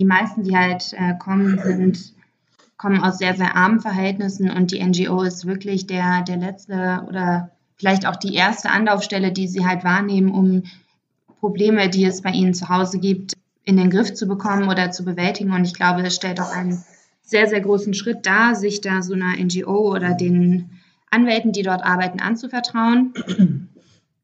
die 0.00 0.06
meisten, 0.06 0.42
die 0.42 0.56
halt 0.56 0.94
äh, 0.94 1.14
kommen, 1.18 1.60
sind 1.62 2.14
kommen 2.78 3.02
aus 3.02 3.18
sehr, 3.18 3.34
sehr 3.34 3.54
armen 3.54 3.80
Verhältnissen 3.80 4.50
und 4.50 4.70
die 4.70 4.82
NGO 4.82 5.22
ist 5.22 5.46
wirklich 5.46 5.86
der, 5.86 6.22
der 6.22 6.36
letzte 6.36 7.04
oder 7.06 7.50
vielleicht 7.76 8.06
auch 8.06 8.16
die 8.16 8.34
erste 8.34 8.70
Anlaufstelle, 8.70 9.32
die 9.32 9.48
sie 9.48 9.66
halt 9.66 9.84
wahrnehmen, 9.84 10.30
um 10.30 10.62
Probleme, 11.40 11.90
die 11.90 12.04
es 12.04 12.22
bei 12.22 12.30
ihnen 12.30 12.54
zu 12.54 12.68
Hause 12.68 12.98
gibt, 12.98 13.34
in 13.64 13.76
den 13.76 13.90
Griff 13.90 14.14
zu 14.14 14.26
bekommen 14.26 14.68
oder 14.68 14.90
zu 14.90 15.04
bewältigen. 15.04 15.52
Und 15.52 15.64
ich 15.64 15.74
glaube, 15.74 16.02
das 16.02 16.14
stellt 16.14 16.40
auch 16.40 16.54
einen 16.54 16.82
sehr, 17.20 17.48
sehr 17.48 17.60
großen 17.60 17.94
Schritt 17.94 18.24
dar, 18.24 18.54
sich 18.54 18.80
da 18.80 19.02
so 19.02 19.12
einer 19.12 19.36
NGO 19.36 19.92
oder 19.92 20.14
den 20.14 20.70
Anwälten, 21.10 21.52
die 21.52 21.62
dort 21.62 21.84
arbeiten, 21.84 22.20
anzuvertrauen. 22.20 23.12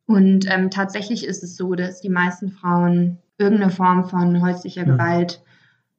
Und 0.07 0.47
ähm, 0.51 0.71
tatsächlich 0.71 1.27
ist 1.27 1.43
es 1.43 1.57
so, 1.57 1.75
dass 1.75 2.01
die 2.01 2.11
meisten 2.11 2.51
Frauen 2.51 3.19
irgendeine 3.39 3.71
Form 3.71 4.09
von 4.09 4.43
häuslicher 4.43 4.85
mhm. 4.85 4.93
Gewalt 4.93 5.43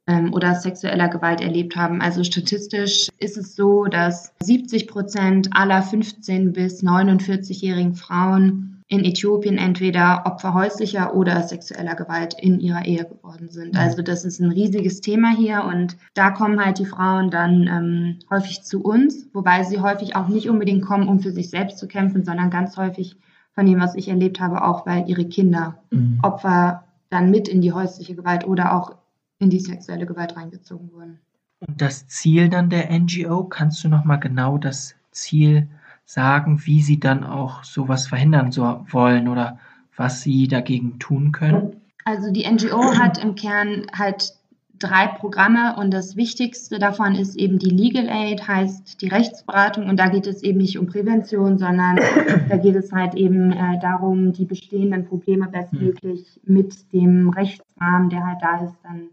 ähm, 0.07 0.34
oder 0.34 0.56
sexueller 0.56 1.10
Gewalt 1.10 1.42
erlebt 1.42 1.75
haben. 1.75 2.02
Also 2.02 2.24
statistisch 2.24 3.10
ist 3.19 3.38
es 3.38 3.56
so, 3.56 3.86
dass 3.86 4.34
70 4.44 4.88
Prozent 4.88 5.50
aller 5.52 5.81
15 5.81 6.54
bis 6.54 6.84
49-jährigen 6.84 7.96
Frauen 7.96 8.84
in 8.88 9.04
Äthiopien 9.04 9.57
entweder 9.57 10.28
Opfer 10.28 10.54
häuslicher 10.54 11.16
oder 11.16 11.42
sexueller 11.42 11.96
Gewalt 11.96 12.36
in 12.40 12.60
ihrer 12.60 12.86
Ehe 12.86 13.06
geworden 13.06 13.50
sind. 13.50 13.74
Mhm. 13.74 13.80
Also 13.80 14.04
das 14.04 14.25
ist 14.25 14.40
ein 14.40 14.52
riesiges 14.52 15.02
Thema 15.02 15.36
hier 15.36 15.63
und 15.63 15.98
da 16.13 16.30
kommen 16.30 16.63
halt 16.63 16.78
die 16.78 16.86
Frauen 16.86 17.31
dann 17.31 17.68
ähm, 17.68 18.19
häufig 18.30 18.62
zu 18.62 18.83
uns, 18.83 19.28
wobei 19.33 19.64
sie 19.64 19.80
häufig 19.80 20.16
auch 20.16 20.28
nicht 20.28 20.50
unbedingt 20.50 20.85
kommen, 20.85 21.07
um 21.07 21.19
für 21.19 21.31
sich 21.31 21.50
selbst 21.50 21.80
zu 21.80 21.88
kämpfen, 21.88 22.24
sondern 22.24 22.52
ganz 22.52 22.78
häufig 22.78 23.18
von 23.56 23.66
dem, 23.66 23.80
was 23.80 23.95
ich 23.95 24.09
erlebt 24.09 24.40
habe, 24.40 24.64
auch 24.64 24.85
weil 24.85 25.09
ihre 25.09 25.26
Kinder 25.26 25.80
mhm. 25.90 26.19
Opfer 26.21 26.83
dann 27.09 27.31
mit 27.31 27.47
in 27.47 27.62
die 27.62 27.71
häusliche 27.71 28.16
Gewalt 28.16 28.45
oder 28.45 28.76
auch 28.76 28.95
in 29.40 29.50
die 29.50 29.59
sexuelle 29.59 30.06
Gewalt 30.06 30.35
reingezogen 30.35 30.92
wurden. 30.92 31.19
Und 31.66 31.81
das 31.81 32.07
Ziel 32.07 32.50
dann 32.50 32.69
der 32.69 32.92
NGO, 32.92 33.45
kannst 33.45 33.83
du 33.83 33.90
noch 33.90 34.04
mal 34.04 34.18
genau 34.18 34.57
das 34.57 34.95
Ziel 35.12 35.69
sagen, 36.06 36.66
wie 36.66 36.81
sie 36.81 37.00
dann 37.00 37.24
auch 37.24 37.64
sowas 37.64 38.07
verhindern 38.07 38.52
so 38.52 38.85
wollen 38.92 39.28
oder 39.28 39.57
was 39.95 40.21
sie 40.21 40.47
dagegen 40.47 41.00
tun 41.00 41.31
können? 41.31 41.78
Also 42.04 42.31
die 42.31 42.45
NGO 42.45 42.95
hat 42.95 43.18
im 43.18 43.35
Kern 43.35 43.88
halt 43.97 44.33
drei 44.79 45.07
Programme 45.07 45.75
und 45.77 45.94
das 45.94 46.15
wichtigste 46.15 46.79
davon 46.79 47.15
ist 47.15 47.35
eben 47.35 47.59
die 47.59 47.69
Legal 47.69 48.09
Aid, 48.09 48.47
heißt 48.47 49.01
die 49.01 49.07
Rechtsberatung 49.07 49.89
und 49.89 49.97
da 49.97 50.07
geht 50.07 50.27
es 50.27 50.44
eben 50.44 50.59
nicht 50.59 50.77
um 50.77 50.87
Prävention, 50.87 51.57
sondern 51.57 51.97
da 52.49 52.57
geht 52.57 52.75
es 52.75 52.91
halt 52.91 53.15
eben 53.15 53.51
äh, 53.51 53.79
darum, 53.81 54.33
die 54.33 54.45
bestehenden 54.45 55.05
Probleme 55.05 55.47
bestmöglich 55.47 56.39
mit 56.44 56.91
dem 56.94 57.29
Rechtsrahmen, 57.29 58.09
der 58.09 58.25
halt 58.25 58.39
da 58.41 58.65
ist, 58.65 58.75
dann 58.83 59.09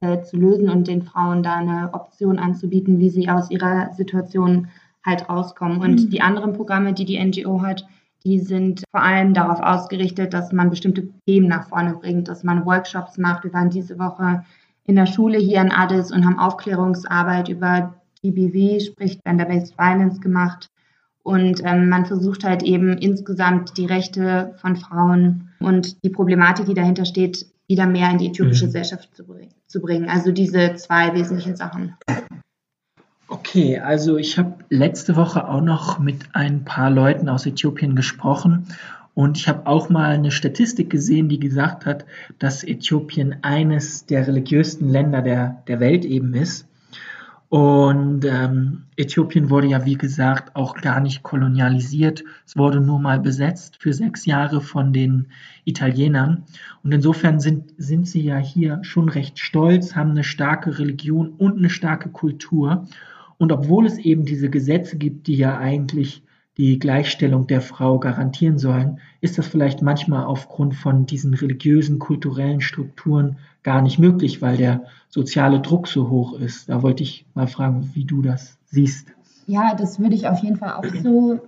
äh, 0.00 0.22
zu 0.22 0.36
lösen 0.36 0.68
und 0.68 0.88
den 0.88 1.02
Frauen 1.02 1.42
da 1.42 1.56
eine 1.56 1.90
Option 1.92 2.38
anzubieten, 2.38 2.98
wie 2.98 3.10
sie 3.10 3.28
aus 3.28 3.50
ihrer 3.50 3.92
Situation 3.92 4.68
halt 5.04 5.28
rauskommen. 5.28 5.80
Und 5.80 6.04
mhm. 6.04 6.10
die 6.10 6.20
anderen 6.20 6.52
Programme, 6.52 6.92
die 6.92 7.04
die 7.04 7.22
NGO 7.22 7.62
hat, 7.62 7.86
die 8.24 8.38
sind 8.38 8.84
vor 8.90 9.02
allem 9.02 9.34
darauf 9.34 9.60
ausgerichtet, 9.60 10.32
dass 10.32 10.52
man 10.52 10.70
bestimmte 10.70 11.08
Themen 11.26 11.46
nach 11.46 11.68
vorne 11.68 11.94
bringt, 11.94 12.28
dass 12.28 12.42
man 12.42 12.64
Workshops 12.64 13.18
macht. 13.18 13.44
Wir 13.44 13.52
waren 13.52 13.68
diese 13.68 13.98
Woche 13.98 14.44
in 14.86 14.96
der 14.96 15.06
Schule 15.06 15.38
hier 15.38 15.60
in 15.60 15.72
Addis 15.72 16.12
und 16.12 16.24
haben 16.24 16.38
Aufklärungsarbeit 16.38 17.48
über 17.48 17.94
GBV, 18.22 18.84
sprich 18.84 19.18
Gender-Based 19.24 19.78
Violence, 19.78 20.20
gemacht. 20.20 20.70
Und 21.22 21.62
ähm, 21.64 21.88
man 21.88 22.04
versucht 22.04 22.44
halt 22.44 22.62
eben 22.62 22.98
insgesamt 22.98 23.78
die 23.78 23.86
Rechte 23.86 24.54
von 24.60 24.76
Frauen 24.76 25.48
und 25.58 26.04
die 26.04 26.10
Problematik, 26.10 26.66
die 26.66 26.74
dahinter 26.74 27.06
steht, 27.06 27.46
wieder 27.66 27.86
mehr 27.86 28.10
in 28.10 28.18
die 28.18 28.28
äthiopische 28.28 28.64
mhm. 28.64 28.68
Gesellschaft 28.68 29.08
zu, 29.14 29.24
zu 29.66 29.80
bringen. 29.80 30.10
Also 30.10 30.32
diese 30.32 30.74
zwei 30.74 31.14
wesentlichen 31.14 31.56
Sachen. 31.56 31.96
Okay, 33.28 33.78
also 33.78 34.18
ich 34.18 34.38
habe 34.38 34.56
letzte 34.68 35.16
Woche 35.16 35.48
auch 35.48 35.62
noch 35.62 35.98
mit 35.98 36.28
ein 36.34 36.64
paar 36.64 36.90
Leuten 36.90 37.30
aus 37.30 37.46
Äthiopien 37.46 37.96
gesprochen 37.96 38.66
und 39.14 39.38
ich 39.38 39.48
habe 39.48 39.66
auch 39.66 39.88
mal 39.88 40.10
eine 40.10 40.32
Statistik 40.32 40.90
gesehen, 40.90 41.28
die 41.28 41.38
gesagt 41.38 41.86
hat, 41.86 42.04
dass 42.40 42.64
Äthiopien 42.64 43.36
eines 43.42 44.06
der 44.06 44.26
religiösten 44.26 44.88
Länder 44.88 45.22
der, 45.22 45.62
der 45.68 45.78
Welt 45.78 46.04
eben 46.04 46.34
ist. 46.34 46.68
Und 47.48 48.24
ähm, 48.24 48.86
Äthiopien 48.96 49.48
wurde 49.48 49.68
ja, 49.68 49.84
wie 49.84 49.96
gesagt, 49.96 50.56
auch 50.56 50.74
gar 50.74 50.98
nicht 50.98 51.22
kolonialisiert. 51.22 52.24
Es 52.44 52.56
wurde 52.56 52.80
nur 52.80 52.98
mal 52.98 53.20
besetzt 53.20 53.76
für 53.80 53.92
sechs 53.92 54.26
Jahre 54.26 54.60
von 54.60 54.92
den 54.92 55.28
Italienern. 55.64 56.42
Und 56.82 56.92
insofern 56.92 57.38
sind, 57.38 57.72
sind 57.76 58.08
sie 58.08 58.22
ja 58.22 58.38
hier 58.38 58.80
schon 58.82 59.08
recht 59.08 59.38
stolz, 59.38 59.94
haben 59.94 60.10
eine 60.10 60.24
starke 60.24 60.80
Religion 60.80 61.28
und 61.28 61.58
eine 61.58 61.70
starke 61.70 62.08
Kultur. 62.08 62.88
Und 63.38 63.52
obwohl 63.52 63.86
es 63.86 63.98
eben 63.98 64.24
diese 64.24 64.50
Gesetze 64.50 64.98
gibt, 64.98 65.28
die 65.28 65.36
ja 65.36 65.56
eigentlich 65.56 66.23
die 66.56 66.78
Gleichstellung 66.78 67.46
der 67.46 67.60
Frau 67.60 67.98
garantieren 67.98 68.58
sollen, 68.58 69.00
ist 69.20 69.38
das 69.38 69.46
vielleicht 69.46 69.82
manchmal 69.82 70.24
aufgrund 70.24 70.74
von 70.74 71.06
diesen 71.06 71.34
religiösen, 71.34 71.98
kulturellen 71.98 72.60
Strukturen 72.60 73.38
gar 73.62 73.82
nicht 73.82 73.98
möglich, 73.98 74.40
weil 74.40 74.56
der 74.56 74.84
soziale 75.08 75.60
Druck 75.60 75.88
so 75.88 76.10
hoch 76.10 76.34
ist. 76.34 76.68
Da 76.68 76.82
wollte 76.82 77.02
ich 77.02 77.26
mal 77.34 77.48
fragen, 77.48 77.90
wie 77.94 78.04
du 78.04 78.22
das 78.22 78.56
siehst. 78.66 79.08
Ja, 79.46 79.74
das 79.74 79.98
würde 79.98 80.14
ich 80.14 80.28
auf 80.28 80.38
jeden 80.40 80.56
Fall 80.56 80.74
auch 80.74 80.84
so 81.02 81.40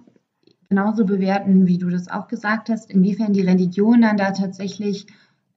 genauso 0.69 1.05
bewerten, 1.05 1.67
wie 1.67 1.79
du 1.79 1.89
das 1.89 2.09
auch 2.09 2.27
gesagt 2.27 2.69
hast. 2.69 2.91
Inwiefern 2.91 3.33
die 3.33 3.43
Religion 3.43 4.03
dann 4.03 4.17
da 4.17 4.33
tatsächlich, 4.33 5.07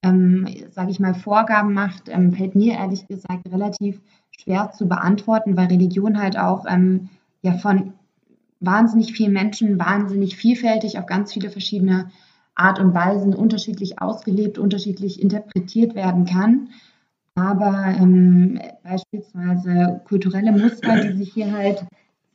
ähm, 0.04 0.48
sage 0.72 0.92
ich 0.92 1.00
mal, 1.00 1.16
Vorgaben 1.16 1.74
macht, 1.74 2.08
ähm, 2.08 2.34
fällt 2.34 2.56
mir 2.56 2.74
ehrlich 2.74 3.08
gesagt 3.08 3.52
relativ 3.52 4.00
schwer 4.30 4.72
zu 4.72 4.88
beantworten, 4.88 5.58
weil 5.58 5.68
Religion 5.68 6.22
halt 6.22 6.38
auch 6.38 6.66
ähm, 6.70 7.10
ja 7.42 7.54
von 7.54 7.94
wahnsinnig 8.60 9.14
vielen 9.14 9.34
Menschen 9.34 9.80
wahnsinnig 9.80 10.36
vielfältig 10.36 10.98
auf 11.00 11.06
ganz 11.06 11.34
viele 11.34 11.50
verschiedene 11.50 12.12
Art 12.56 12.80
und 12.80 12.94
Weisen 12.94 13.34
unterschiedlich 13.34 14.02
ausgelebt, 14.02 14.58
unterschiedlich 14.58 15.22
interpretiert 15.22 15.96
werden 15.96 16.26
kann. 16.26 16.70
Aber 17.36 17.96
ähm, 17.98 18.60
beispielsweise 18.84 20.02
kulturelle 20.06 20.52
Muster, 20.52 21.02
die 21.02 21.18
sich 21.18 21.34
hier 21.34 21.54
halt 21.54 21.86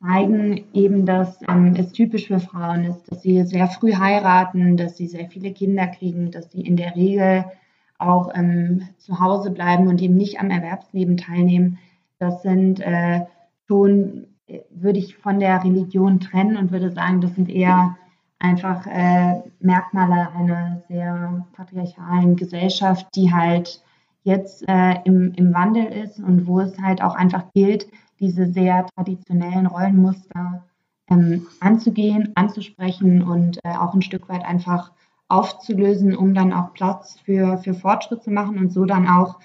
zeigen, 0.01 0.65
eben, 0.73 1.05
dass 1.05 1.41
ähm, 1.49 1.75
es 1.77 1.93
typisch 1.93 2.29
für 2.29 2.41
Frauen 2.41 2.85
ist, 2.85 3.11
dass 3.11 3.23
sie 3.23 3.45
sehr 3.45 3.69
früh 3.69 3.95
heiraten, 3.95 4.77
dass 4.77 4.97
sie 4.97 5.07
sehr 5.07 5.29
viele 5.29 5.53
Kinder 5.53 5.87
kriegen, 5.89 6.31
dass 6.31 6.53
sie 6.53 6.63
in 6.63 6.77
der 6.77 6.97
Regel 6.97 7.45
auch 7.99 8.31
ähm, 8.35 8.89
zu 8.99 9.21
Hause 9.21 9.51
bleiben 9.51 9.89
und 9.89 10.01
eben 10.01 10.15
nicht 10.15 10.41
am 10.41 10.51
Erwerbsleben 10.51 11.17
teilnehmen. 11.17 11.79
Das 12.19 12.43
sind 12.43 12.81
äh, 12.81 13.21
schon 13.67 14.27
würde 14.71 14.99
ich 14.99 15.17
von 15.17 15.41
der 15.41 15.63
Religion 15.65 16.21
trennen 16.21 16.57
und 16.57 16.71
würde 16.71 16.91
sagen, 16.91 17.21
das 17.21 17.35
sind 17.35 17.49
eher 17.49 17.97
einfach 18.39 18.87
äh, 18.87 19.43
Merkmale 19.61 20.31
einer 20.33 20.83
sehr 20.89 21.47
patriarchalen 21.55 22.37
Gesellschaft, 22.37 23.07
die 23.15 23.33
halt 23.33 23.83
jetzt 24.23 24.69
äh, 24.69 24.97
im, 25.05 25.33
im 25.35 25.55
Wandel 25.55 25.85
ist 25.85 26.19
und 26.19 26.47
wo 26.47 26.61
es 26.61 26.79
halt 26.79 27.03
auch 27.03 27.15
einfach 27.15 27.53
gilt, 27.55 27.87
diese 28.21 28.47
sehr 28.53 28.87
traditionellen 28.95 29.67
Rollenmuster 29.67 30.65
ähm, 31.11 31.47
anzugehen, 31.61 32.33
anzusprechen 32.35 33.23
und 33.23 33.59
äh, 33.65 33.77
auch 33.77 33.95
ein 33.95 34.03
Stück 34.03 34.29
weit 34.29 34.45
einfach 34.45 34.93
aufzulösen, 35.29 36.17
um 36.17 36.35
dann 36.35 36.53
auch 36.53 36.73
Platz 36.75 37.19
für, 37.25 37.59
für 37.59 37.75
Fortschritt 37.75 38.23
zu 38.23 38.31
machen 38.31 38.59
und 38.59 38.73
so 38.73 38.85
dann 38.85 39.09
auch 39.09 39.41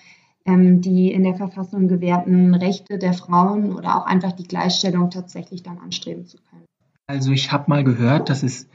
die 0.82 1.12
in 1.12 1.24
der 1.24 1.36
Verfassung 1.36 1.88
gewährten 1.88 2.54
Rechte 2.56 2.98
der 2.98 3.14
Frauen 3.14 3.74
oder 3.74 3.98
auch 3.98 4.06
einfach 4.06 4.32
die 4.32 4.48
Gleichstellung 4.48 5.10
tatsächlich 5.10 5.64
dann 5.64 5.78
anstreben 5.80 6.26
zu 6.26 6.38
können. 6.50 6.66
Also 7.08 7.32
ich 7.32 7.52
habe 7.52 7.66
mal 7.68 7.84
gehört, 7.84 8.30
dass 8.30 8.44
es 8.44 8.68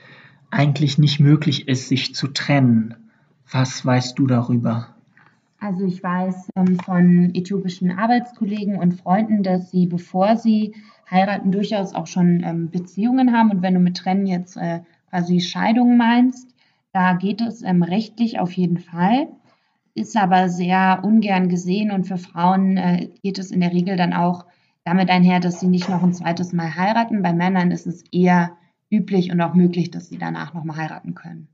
eigentlich 0.50 0.98
nicht 0.98 1.20
möglich 1.20 1.68
ist, 1.68 1.88
sich 1.88 2.14
zu 2.14 2.28
trennen. 2.28 2.94
Was 3.50 3.84
weißt 3.84 4.18
du 4.18 4.26
darüber? 4.26 4.88
Also 5.60 5.84
ich 5.84 6.02
weiß 6.02 6.50
ähm, 6.56 6.78
von 6.78 7.34
äthiopischen 7.34 7.90
Arbeitskollegen 7.90 8.76
und 8.76 8.94
Freunden, 9.00 9.42
dass 9.42 9.70
sie, 9.70 9.86
bevor 9.86 10.36
sie 10.36 10.74
heiraten, 11.10 11.52
durchaus 11.52 11.94
auch 11.94 12.06
schon 12.06 12.42
ähm, 12.44 12.70
Beziehungen 12.70 13.32
haben. 13.32 13.50
Und 13.50 13.62
wenn 13.62 13.74
du 13.74 13.80
mit 13.80 13.96
Trennen 13.96 14.26
jetzt 14.26 14.56
äh, 14.56 14.80
quasi 15.10 15.40
Scheidung 15.40 15.96
meinst, 15.96 16.54
da 16.92 17.14
geht 17.14 17.40
es 17.40 17.62
ähm, 17.62 17.82
rechtlich 17.82 18.38
auf 18.38 18.52
jeden 18.52 18.78
Fall 18.78 19.28
ist 19.94 20.16
aber 20.16 20.48
sehr 20.48 21.00
ungern 21.04 21.48
gesehen 21.48 21.90
und 21.90 22.04
für 22.04 22.18
Frauen 22.18 22.76
äh, 22.76 23.08
geht 23.22 23.38
es 23.38 23.50
in 23.50 23.60
der 23.60 23.72
Regel 23.72 23.96
dann 23.96 24.12
auch 24.12 24.44
damit 24.84 25.08
einher, 25.08 25.40
dass 25.40 25.60
sie 25.60 25.68
nicht 25.68 25.88
noch 25.88 26.02
ein 26.02 26.12
zweites 26.12 26.52
Mal 26.52 26.74
heiraten. 26.74 27.22
Bei 27.22 27.32
Männern 27.32 27.70
ist 27.70 27.86
es 27.86 28.04
eher 28.12 28.56
üblich 28.90 29.32
und 29.32 29.40
auch 29.40 29.54
möglich, 29.54 29.90
dass 29.90 30.08
sie 30.08 30.18
danach 30.18 30.52
nochmal 30.52 30.76
heiraten 30.76 31.14
können. 31.14 31.48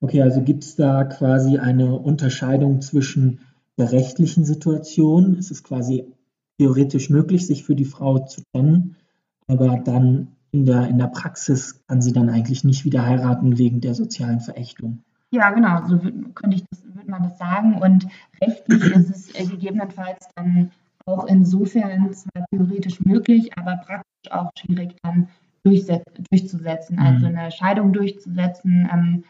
Okay, 0.00 0.20
also 0.20 0.42
gibt 0.42 0.64
es 0.64 0.74
da 0.74 1.04
quasi 1.04 1.58
eine 1.58 1.94
Unterscheidung 1.94 2.80
zwischen 2.80 3.40
der 3.78 3.92
rechtlichen 3.92 4.44
Situation? 4.44 5.36
Ist 5.36 5.52
es 5.52 5.62
quasi 5.62 6.12
theoretisch 6.58 7.08
möglich, 7.08 7.46
sich 7.46 7.62
für 7.64 7.76
die 7.76 7.84
Frau 7.84 8.18
zu 8.18 8.42
trennen, 8.52 8.96
aber 9.46 9.78
dann 9.78 10.28
in 10.50 10.66
der, 10.66 10.88
in 10.88 10.98
der 10.98 11.06
Praxis 11.06 11.84
kann 11.86 12.02
sie 12.02 12.12
dann 12.12 12.28
eigentlich 12.28 12.64
nicht 12.64 12.84
wieder 12.84 13.06
heiraten 13.06 13.58
wegen 13.58 13.80
der 13.80 13.94
sozialen 13.94 14.40
Verächtung? 14.40 15.02
Ja, 15.30 15.50
genau, 15.50 15.86
so 15.88 15.98
könnte 15.98 16.56
ich 16.56 16.64
das, 16.68 16.82
würde 17.02 17.10
man 17.10 17.22
das 17.22 17.38
sagen. 17.38 17.74
Und 17.74 18.06
rechtlich 18.40 18.82
ist 18.82 19.10
es 19.10 19.34
äh, 19.34 19.46
gegebenenfalls 19.46 20.28
dann 20.34 20.70
auch 21.06 21.26
insofern 21.26 22.12
zwar 22.12 22.44
theoretisch 22.50 23.00
möglich, 23.04 23.50
aber 23.58 23.76
praktisch 23.76 24.30
auch 24.30 24.50
schwierig 24.58 24.96
dann 25.02 25.28
durchzusetzen, 25.64 26.98
also 26.98 27.28
mhm. 27.28 27.36
eine 27.36 27.50
Scheidung 27.50 27.92
durchzusetzen. 27.92 28.88
Ähm, 28.92 29.24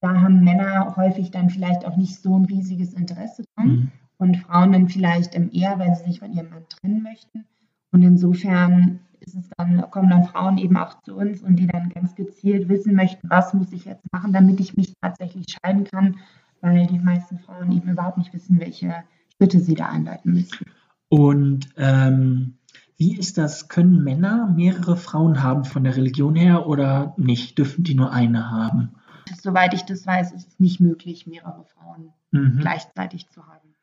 da 0.00 0.20
haben 0.20 0.44
Männer 0.44 0.94
häufig 0.96 1.30
dann 1.30 1.50
vielleicht 1.50 1.86
auch 1.86 1.96
nicht 1.96 2.20
so 2.20 2.38
ein 2.38 2.44
riesiges 2.44 2.92
Interesse 2.94 3.44
dran 3.54 3.68
mhm. 3.68 3.90
und 4.18 4.36
Frauen 4.38 4.72
dann 4.72 4.88
vielleicht 4.88 5.34
eher, 5.34 5.78
weil 5.78 5.94
sie 5.94 6.04
sich 6.04 6.20
von 6.20 6.32
ihrem 6.32 6.50
Mann 6.50 6.64
trennen 6.68 7.02
möchten. 7.02 7.44
Und 7.92 8.02
insofern 8.02 9.00
ist 9.20 9.36
es 9.36 9.48
dann, 9.56 9.90
kommen 9.90 10.10
dann 10.10 10.24
Frauen 10.24 10.58
eben 10.58 10.76
auch 10.76 11.00
zu 11.02 11.14
uns 11.16 11.42
und 11.42 11.56
die 11.56 11.66
dann 11.66 11.88
ganz 11.88 12.14
gezielt 12.14 12.68
wissen 12.68 12.94
möchten, 12.94 13.30
was 13.30 13.54
muss 13.54 13.72
ich 13.72 13.86
jetzt 13.86 14.04
machen, 14.12 14.32
damit 14.32 14.60
ich 14.60 14.76
mich 14.76 14.92
tatsächlich 15.00 15.46
scheiden 15.48 15.84
kann, 15.84 16.16
weil 16.64 16.86
die 16.86 16.98
meisten 16.98 17.38
Frauen 17.38 17.70
eben 17.72 17.90
überhaupt 17.90 18.16
nicht 18.16 18.32
wissen, 18.32 18.58
welche 18.58 19.04
Schritte 19.36 19.60
sie 19.60 19.74
da 19.74 19.90
einleiten 19.90 20.32
müssen. 20.32 20.66
Und 21.08 21.68
ähm, 21.76 22.54
wie 22.96 23.16
ist 23.18 23.36
das? 23.36 23.68
Können 23.68 24.02
Männer 24.02 24.52
mehrere 24.56 24.96
Frauen 24.96 25.42
haben 25.42 25.64
von 25.64 25.84
der 25.84 25.96
Religion 25.96 26.34
her 26.34 26.66
oder 26.66 27.14
nicht? 27.18 27.58
Dürfen 27.58 27.84
die 27.84 27.94
nur 27.94 28.12
eine 28.12 28.50
haben? 28.50 28.94
Soweit 29.42 29.74
ich 29.74 29.82
das 29.82 30.06
weiß, 30.06 30.32
ist 30.32 30.48
es 30.48 30.60
nicht 30.60 30.80
möglich, 30.80 31.26
mehrere 31.26 31.64
Frauen 31.64 32.12
mhm. 32.30 32.58
gleichzeitig 32.60 33.28
zu 33.28 33.46
haben. 33.46 33.74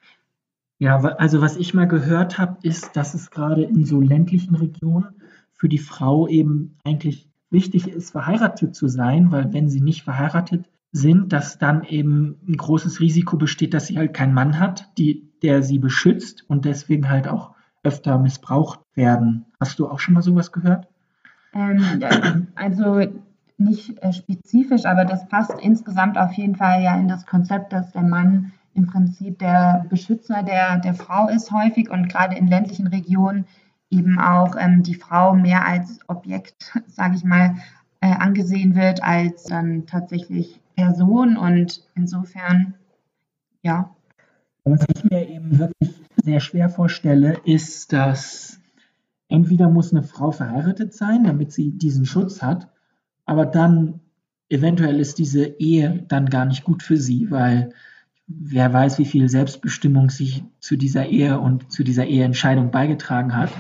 Ja, 0.80 0.98
also 0.98 1.42
was 1.42 1.58
ich 1.58 1.76
mal 1.76 1.88
gehört 1.88 2.40
habe, 2.40 2.58
ist, 2.64 2.96
dass 2.96 3.14
es 3.14 3.30
gerade 3.30 3.64
in 3.64 3.86
so 3.86 4.02
ländlichen 4.02 4.56
Regionen 4.56 5.22
für 5.52 5.70
die 5.70 5.78
Frau 5.78 6.28
eben 6.28 6.80
eigentlich 6.84 7.30
wichtig 7.52 7.88
ist, 7.88 8.10
verheiratet 8.10 8.76
zu 8.76 8.88
sein, 8.88 9.32
weil 9.32 9.54
wenn 9.54 9.70
sie 9.70 9.82
nicht 9.82 10.02
verheiratet 10.02 10.68
sind, 10.92 11.32
dass 11.32 11.58
dann 11.58 11.84
eben 11.84 12.38
ein 12.48 12.58
großes 12.58 13.00
Risiko 13.00 13.38
besteht, 13.38 13.74
dass 13.74 13.88
sie 13.88 13.98
halt 13.98 14.14
keinen 14.14 14.34
Mann 14.34 14.60
hat, 14.60 14.90
die, 14.98 15.32
der 15.42 15.64
sie 15.64 15.80
beschützt 15.80 16.44
und 16.50 16.66
deswegen 16.66 17.10
halt 17.10 17.28
auch 17.28 17.56
öfter 17.84 18.20
missbraucht 18.20 18.82
werden. 18.94 19.46
Hast 19.60 19.80
du 19.80 19.88
auch 19.88 20.00
schon 20.00 20.14
mal 20.14 20.22
sowas 20.22 20.52
gehört? 20.52 20.88
Ähm, 21.54 22.48
also 22.56 23.02
nicht 23.58 24.02
äh, 24.04 24.14
spezifisch, 24.14 24.86
aber 24.86 25.06
das 25.06 25.28
passt 25.28 25.54
insgesamt 25.62 26.18
auf 26.18 26.34
jeden 26.34 26.56
Fall 26.56 26.82
ja 26.82 26.96
in 26.96 27.08
das 27.08 27.26
Konzept, 27.26 27.74
dass 27.74 27.92
der 27.92 28.04
Mann 28.04 28.52
im 28.74 28.88
Prinzip 28.88 29.40
der 29.40 29.86
Beschützer 29.90 30.44
der, 30.44 30.80
der 30.80 30.94
Frau 30.94 31.28
ist 31.28 31.52
häufig 31.52 31.90
und 31.90 32.10
gerade 32.10 32.36
in 32.36 32.48
ländlichen 32.48 32.88
Regionen 32.88 33.46
eben 33.90 34.20
auch 34.20 34.56
ähm, 34.58 34.84
die 34.84 34.96
Frau 34.96 35.36
mehr 35.36 35.66
als 35.66 36.00
Objekt, 36.08 36.74
sage 36.88 37.16
ich 37.16 37.24
mal, 37.24 37.56
äh, 38.00 38.14
angesehen 38.14 38.76
wird 38.76 39.04
als 39.04 39.44
dann 39.44 39.86
tatsächlich 39.86 40.60
Person 40.82 41.38
und 41.38 41.84
insofern, 41.94 42.74
ja. 43.62 43.96
Was 44.64 44.84
ich 44.96 45.04
mir 45.04 45.30
eben 45.30 45.60
wirklich 45.60 45.94
sehr 46.24 46.40
schwer 46.40 46.70
vorstelle, 46.70 47.38
ist, 47.46 47.94
dass 47.94 48.60
entweder 49.28 49.70
muss 49.70 49.94
eine 49.94 50.02
Frau 50.02 50.32
verheiratet 50.32 50.96
sein, 50.96 51.24
damit 51.24 51.52
sie 51.52 51.78
diesen 51.78 52.06
Schutz 52.06 52.42
hat, 52.42 52.68
aber 53.26 53.46
dann 53.46 54.00
eventuell 54.50 55.00
ist 55.00 55.20
diese 55.20 55.46
Ehe 55.46 56.04
dann 56.08 56.26
gar 56.26 56.46
nicht 56.46 56.64
gut 56.64 56.82
für 56.82 56.98
sie, 56.98 57.30
weil 57.30 57.70
wer 58.26 58.74
weiß, 58.74 58.98
wie 58.98 59.06
viel 59.06 59.30
Selbstbestimmung 59.30 60.10
sich 60.10 60.44
zu 60.60 60.78
dieser 60.78 61.06
Ehe 61.06 61.40
und 61.40 61.72
zu 61.72 61.84
dieser 61.84 62.08
Eheentscheidung 62.08 62.72
beigetragen 62.72 63.36
hat. 63.36 63.52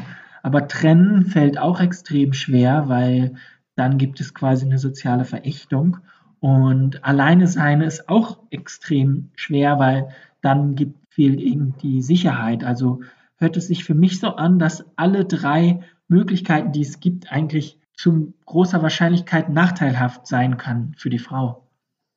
Aber 0.42 0.68
trennen 0.68 1.25
fällt 1.25 1.60
auch 1.60 1.80
extrem 1.82 2.34
schwer, 2.34 2.90
weil 2.90 3.36
dann 3.75 4.00
gibt 4.00 4.20
es 4.20 4.34
quasi 4.34 4.66
eine 4.66 4.80
soziale 4.80 5.24
Verächtung. 5.24 5.98
Und 6.41 7.05
alleine 7.05 7.48
sein 7.48 7.81
ist 7.81 8.10
auch 8.10 8.39
extrem 8.50 9.29
schwer, 9.36 9.79
weil 9.79 10.10
dann 10.41 10.75
gibt, 10.75 10.98
fehlt 11.13 11.39
irgendwie 11.39 12.01
Sicherheit. 12.01 12.63
Also 12.63 13.01
hört 13.38 13.57
es 13.57 13.67
sich 13.67 13.83
für 13.83 13.93
mich 13.93 14.19
so 14.19 14.36
an, 14.36 14.60
dass 14.60 14.83
alle 14.98 15.24
drei 15.25 15.81
Möglichkeiten, 16.07 16.71
die 16.71 16.81
es 16.81 17.00
gibt, 17.00 17.31
eigentlich 17.31 17.79
zu 17.93 18.33
großer 18.45 18.81
Wahrscheinlichkeit 18.81 19.50
nachteilhaft 19.50 20.25
sein 20.25 20.57
kann 20.57 20.93
für 20.98 21.12
die 21.12 21.19
Frau. 21.19 21.67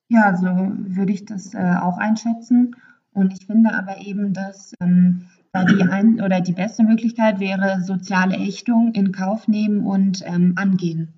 Ja, 0.08 0.34
so 0.36 0.46
würde 0.46 1.12
ich 1.12 1.26
das 1.26 1.52
äh, 1.52 1.76
auch 1.80 1.98
einschätzen. 1.98 2.76
Und 3.12 3.32
ich 3.32 3.46
finde 3.46 3.74
aber 3.74 3.98
eben, 3.98 4.32
dass 4.32 4.72
ähm, 4.80 5.26
Die 5.54 5.82
ein, 5.82 6.20
oder 6.20 6.40
die 6.40 6.52
beste 6.52 6.82
Möglichkeit 6.82 7.38
wäre 7.38 7.80
soziale 7.82 8.36
Ächtung 8.36 8.92
in 8.92 9.12
Kauf 9.12 9.46
nehmen 9.46 9.86
und 9.86 10.22
ähm, 10.26 10.54
angehen. 10.56 11.12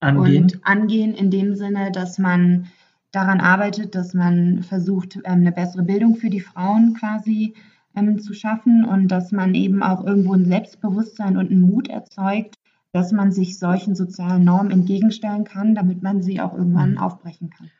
Angehen. 0.00 0.44
Und 0.44 0.60
angehen 0.66 1.14
in 1.14 1.30
dem 1.30 1.54
Sinne, 1.54 1.92
dass 1.92 2.18
man 2.18 2.66
daran 3.12 3.40
arbeitet, 3.40 3.94
dass 3.94 4.14
man 4.14 4.62
versucht, 4.62 5.16
ähm, 5.16 5.22
eine 5.24 5.52
bessere 5.52 5.82
Bildung 5.82 6.16
für 6.16 6.30
die 6.30 6.40
Frauen 6.40 6.94
quasi 6.94 7.54
ähm, 7.94 8.18
zu 8.18 8.34
schaffen 8.34 8.84
und 8.84 9.08
dass 9.08 9.32
man 9.32 9.54
eben 9.54 9.82
auch 9.82 10.04
irgendwo 10.04 10.34
ein 10.34 10.46
Selbstbewusstsein 10.46 11.36
und 11.36 11.50
einen 11.50 11.60
Mut 11.60 11.88
erzeugt, 11.88 12.56
dass 12.92 13.12
man 13.12 13.32
sich 13.32 13.58
solchen 13.58 13.94
sozialen 13.94 14.44
Normen 14.44 14.70
entgegenstellen 14.70 15.44
kann, 15.44 15.74
damit 15.74 16.02
man 16.02 16.22
sie 16.22 16.40
auch 16.40 16.54
irgendwann 16.54 16.92
mhm. 16.92 16.98
aufbrechen 16.98 17.50
kann. 17.50 17.70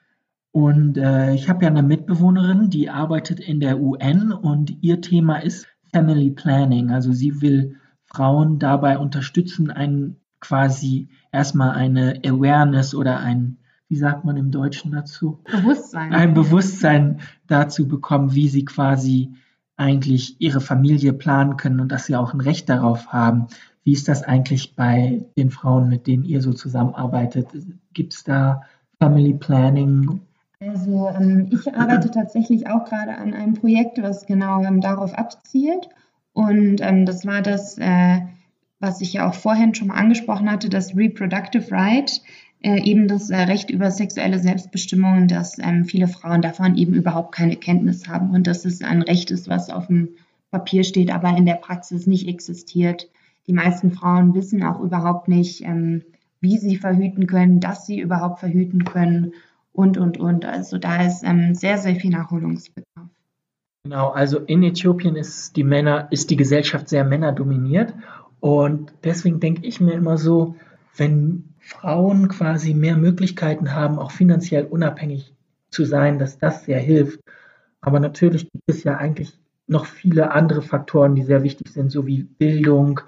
Und 0.52 0.98
äh, 0.98 1.34
ich 1.34 1.48
habe 1.48 1.64
ja 1.64 1.70
eine 1.70 1.82
Mitbewohnerin, 1.82 2.70
die 2.70 2.90
arbeitet 2.90 3.38
in 3.38 3.60
der 3.60 3.80
UN 3.80 4.32
und 4.32 4.82
ihr 4.82 5.00
Thema 5.00 5.36
ist 5.36 5.66
Family 5.92 6.30
Planning. 6.30 6.90
Also 6.90 7.12
sie 7.12 7.40
will 7.40 7.76
Frauen 8.04 8.58
dabei 8.58 8.98
unterstützen, 8.98 9.70
ein 9.70 10.16
quasi 10.40 11.08
erstmal 11.32 11.72
eine 11.72 12.20
Awareness 12.24 12.94
oder 12.94 13.20
ein, 13.20 13.58
wie 13.88 13.96
sagt 13.96 14.24
man 14.24 14.36
im 14.36 14.50
Deutschen 14.50 14.92
dazu? 14.92 15.40
Bewusstsein. 15.50 16.12
Ein 16.12 16.34
Bewusstsein 16.34 17.20
dazu 17.46 17.86
bekommen, 17.86 18.34
wie 18.34 18.48
sie 18.48 18.64
quasi 18.64 19.34
eigentlich 19.76 20.40
ihre 20.40 20.60
Familie 20.60 21.12
planen 21.12 21.56
können 21.56 21.80
und 21.80 21.90
dass 21.90 22.06
sie 22.06 22.16
auch 22.16 22.34
ein 22.34 22.40
Recht 22.40 22.68
darauf 22.68 23.08
haben. 23.08 23.46
Wie 23.82 23.92
ist 23.92 24.08
das 24.08 24.22
eigentlich 24.22 24.76
bei 24.76 25.24
den 25.38 25.50
Frauen, 25.50 25.88
mit 25.88 26.06
denen 26.06 26.24
ihr 26.24 26.42
so 26.42 26.52
zusammenarbeitet? 26.52 27.48
Gibt 27.94 28.12
es 28.12 28.24
da 28.24 28.62
Family 28.98 29.32
Planning? 29.32 30.20
Also 30.60 31.08
ähm, 31.08 31.48
ich 31.50 31.74
arbeite 31.74 32.10
tatsächlich 32.10 32.68
auch 32.68 32.84
gerade 32.84 33.16
an 33.16 33.32
einem 33.32 33.54
Projekt, 33.54 34.02
was 34.02 34.26
genau 34.26 34.62
ähm, 34.62 34.82
darauf 34.82 35.14
abzielt. 35.14 35.88
Und 36.34 36.82
ähm, 36.82 37.06
das 37.06 37.24
war 37.24 37.40
das, 37.40 37.78
äh, 37.78 38.20
was 38.80 39.00
ich 39.02 39.12
ja 39.12 39.28
auch 39.28 39.34
vorhin 39.34 39.74
schon 39.74 39.88
mal 39.88 39.94
angesprochen 39.94 40.50
hatte, 40.50 40.68
das 40.68 40.96
Reproductive 40.96 41.70
Right, 41.70 42.22
äh, 42.62 42.82
eben 42.82 43.08
das 43.08 43.30
äh, 43.30 43.36
Recht 43.36 43.70
über 43.70 43.90
sexuelle 43.90 44.38
Selbstbestimmung, 44.38 45.28
dass 45.28 45.58
ähm, 45.58 45.84
viele 45.84 46.08
Frauen 46.08 46.42
davon 46.42 46.76
eben 46.76 46.94
überhaupt 46.94 47.34
keine 47.34 47.56
Kenntnis 47.56 48.08
haben 48.08 48.30
und 48.30 48.46
dass 48.46 48.64
es 48.64 48.82
ein 48.82 49.02
Recht 49.02 49.30
ist, 49.30 49.48
was 49.48 49.70
auf 49.70 49.86
dem 49.86 50.08
Papier 50.50 50.82
steht, 50.82 51.12
aber 51.12 51.36
in 51.36 51.46
der 51.46 51.54
Praxis 51.54 52.06
nicht 52.06 52.26
existiert. 52.26 53.08
Die 53.46 53.52
meisten 53.52 53.92
Frauen 53.92 54.34
wissen 54.34 54.62
auch 54.62 54.80
überhaupt 54.80 55.28
nicht, 55.28 55.62
ähm, 55.62 56.02
wie 56.40 56.58
sie 56.58 56.76
verhüten 56.76 57.26
können, 57.26 57.60
dass 57.60 57.86
sie 57.86 58.00
überhaupt 58.00 58.40
verhüten 58.40 58.84
können 58.84 59.32
und, 59.72 59.98
und, 59.98 60.18
und. 60.18 60.44
Also 60.44 60.78
da 60.78 61.04
ist 61.04 61.22
ähm, 61.22 61.54
sehr, 61.54 61.78
sehr 61.78 61.96
viel 61.96 62.10
Nachholungsbedarf. 62.10 63.08
Genau, 63.84 64.10
also 64.10 64.38
in 64.40 64.62
Äthiopien 64.62 65.16
ist 65.16 65.56
die 65.56 65.64
Männer, 65.64 66.08
ist 66.10 66.28
die 66.30 66.36
Gesellschaft 66.36 66.88
sehr 66.88 67.04
männerdominiert 67.04 67.94
und 68.40 68.92
deswegen 69.04 69.40
denke 69.40 69.66
ich 69.66 69.80
mir 69.80 69.92
immer 69.92 70.18
so, 70.18 70.56
wenn 70.96 71.54
Frauen 71.58 72.28
quasi 72.28 72.74
mehr 72.74 72.96
Möglichkeiten 72.96 73.74
haben, 73.74 73.98
auch 73.98 74.10
finanziell 74.10 74.64
unabhängig 74.64 75.34
zu 75.70 75.84
sein, 75.84 76.18
dass 76.18 76.38
das 76.38 76.64
sehr 76.64 76.80
hilft. 76.80 77.20
Aber 77.80 78.00
natürlich 78.00 78.50
gibt 78.50 78.64
es 78.66 78.82
ja 78.82 78.96
eigentlich 78.96 79.38
noch 79.66 79.86
viele 79.86 80.32
andere 80.32 80.62
Faktoren, 80.62 81.14
die 81.14 81.22
sehr 81.22 81.42
wichtig 81.42 81.68
sind, 81.68 81.90
so 81.90 82.06
wie 82.06 82.24
Bildung. 82.24 83.00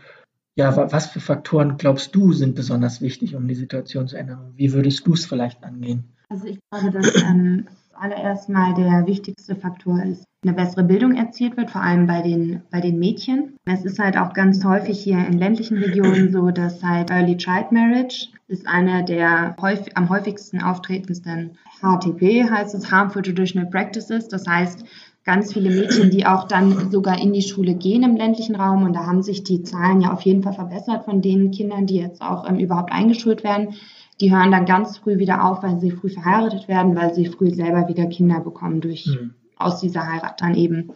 Ja, 0.55 0.77
was 0.93 1.07
für 1.07 1.21
Faktoren 1.21 1.77
glaubst 1.79 2.15
du 2.15 2.33
sind 2.33 2.55
besonders 2.55 3.01
wichtig, 3.01 3.35
um 3.35 3.49
die 3.49 3.55
Situation 3.55 4.07
zu 4.07 4.17
ändern? 4.17 4.53
Wie 4.55 4.73
würdest 4.73 5.07
du 5.07 5.15
es 5.15 5.25
vielleicht 5.27 5.65
angehen? 5.65 6.05
Also 6.29 6.47
ich 6.47 6.59
glaube, 6.71 6.91
dass 6.91 7.23
ähm, 7.23 7.67
allererst 8.03 8.49
mal 8.49 8.75
der 8.75 9.07
wichtigste 9.07 9.55
Faktor 9.55 10.03
ist, 10.03 10.25
eine 10.43 10.55
bessere 10.55 10.83
Bildung 10.83 11.15
erzielt 11.15 11.57
wird, 11.57 11.71
vor 11.71 11.83
allem 11.83 12.09
bei 12.09 12.21
den, 12.21 12.63
bei 12.73 12.81
den 12.81 12.99
Mädchen. 12.99 13.55
Es 13.65 13.85
ist 13.85 14.01
halt 14.01 14.17
auch 14.19 14.33
ganz 14.33 14.65
häufig 14.65 15.01
hier 15.01 15.19
in 15.19 15.39
ländlichen 15.39 15.79
Regionen 15.79 16.33
so, 16.33 16.51
dass 16.51 16.83
halt 16.83 17.11
Early 17.11 17.37
Child 17.37 17.71
Marriage 17.71 18.29
ist 18.49 18.67
einer 18.67 19.05
der 19.05 19.55
häufig, 19.61 19.97
am 19.97 20.09
häufigsten 20.09 20.61
auftretendsten 20.61 21.57
HTP, 21.81 22.51
heißt 22.51 22.75
es 22.75 22.91
Harmful 22.91 23.23
Traditional 23.23 23.71
Practices. 23.71 24.27
Das 24.27 24.49
heißt, 24.49 24.85
ganz 25.25 25.53
viele 25.53 25.71
Mädchen, 25.71 26.11
die 26.11 26.27
auch 26.27 26.49
dann 26.49 26.91
sogar 26.91 27.21
in 27.23 27.33
die 27.33 27.43
Schule 27.43 27.75
gehen 27.75 28.03
im 28.03 28.17
ländlichen 28.17 28.57
Raum. 28.57 28.83
Und 28.83 28.95
da 28.95 29.07
haben 29.07 29.23
sich 29.23 29.45
die 29.45 29.63
Zahlen 29.63 30.01
ja 30.01 30.13
auf 30.13 30.23
jeden 30.23 30.43
Fall 30.43 30.55
verbessert 30.55 31.05
von 31.05 31.23
den 31.23 31.53
Kindern, 31.53 31.87
die 31.87 31.99
jetzt 31.99 32.21
auch 32.21 32.49
ähm, 32.49 32.59
überhaupt 32.59 32.91
eingeschult 32.93 33.45
werden 33.45 33.77
die 34.23 34.33
hören 34.33 34.53
dann 34.53 34.67
ganz 34.67 34.99
früh 34.99 35.19
wieder 35.19 35.45
auf, 35.45 35.65
weil 35.65 35.81
sie 35.81 35.91
früh 35.91 36.09
verheiratet 36.09 36.69
werden, 36.69 36.95
weil 36.95 37.13
sie 37.13 37.27
früh 37.27 37.51
selber 37.51 37.89
wieder 37.89 38.07
Kinder 38.07 38.39
bekommen 38.39 38.81
durch 38.81 39.07
mhm. 39.07 39.35
aus 39.57 39.81
dieser 39.81 40.07
Heirat 40.07 40.41
dann 40.41 40.55
eben. 40.55 40.93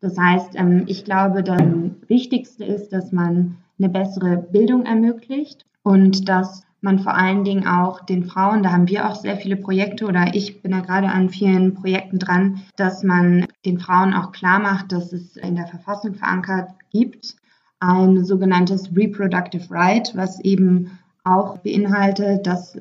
Das 0.00 0.18
heißt, 0.18 0.54
ähm, 0.54 0.84
ich 0.86 1.04
glaube, 1.04 1.42
das 1.42 1.62
Wichtigste 2.08 2.64
ist, 2.64 2.88
dass 2.88 3.12
man 3.12 3.58
eine 3.78 3.90
bessere 3.90 4.38
Bildung 4.38 4.86
ermöglicht 4.86 5.66
und 5.82 6.30
dass 6.30 6.64
man 6.80 6.98
vor 6.98 7.14
allen 7.14 7.44
Dingen 7.44 7.66
auch 7.66 8.00
den 8.00 8.24
Frauen, 8.24 8.62
da 8.62 8.72
haben 8.72 8.88
wir 8.88 9.08
auch 9.08 9.16
sehr 9.16 9.36
viele 9.36 9.56
Projekte 9.56 10.06
oder 10.06 10.34
ich 10.34 10.62
bin 10.62 10.72
da 10.72 10.80
gerade 10.80 11.08
an 11.08 11.28
vielen 11.28 11.74
Projekten 11.74 12.18
dran, 12.18 12.62
dass 12.76 13.02
man 13.04 13.46
den 13.66 13.78
Frauen 13.78 14.14
auch 14.14 14.32
klar 14.32 14.60
macht, 14.60 14.92
dass 14.92 15.12
es 15.12 15.36
in 15.36 15.56
der 15.56 15.66
Verfassung 15.66 16.14
verankert 16.14 16.70
gibt, 16.90 17.36
ein 17.80 18.24
sogenanntes 18.24 18.96
Reproductive 18.96 19.70
Right, 19.70 20.10
was 20.14 20.40
eben 20.40 20.98
auch 21.24 21.58
beinhaltet 21.58 22.46
das 22.46 22.78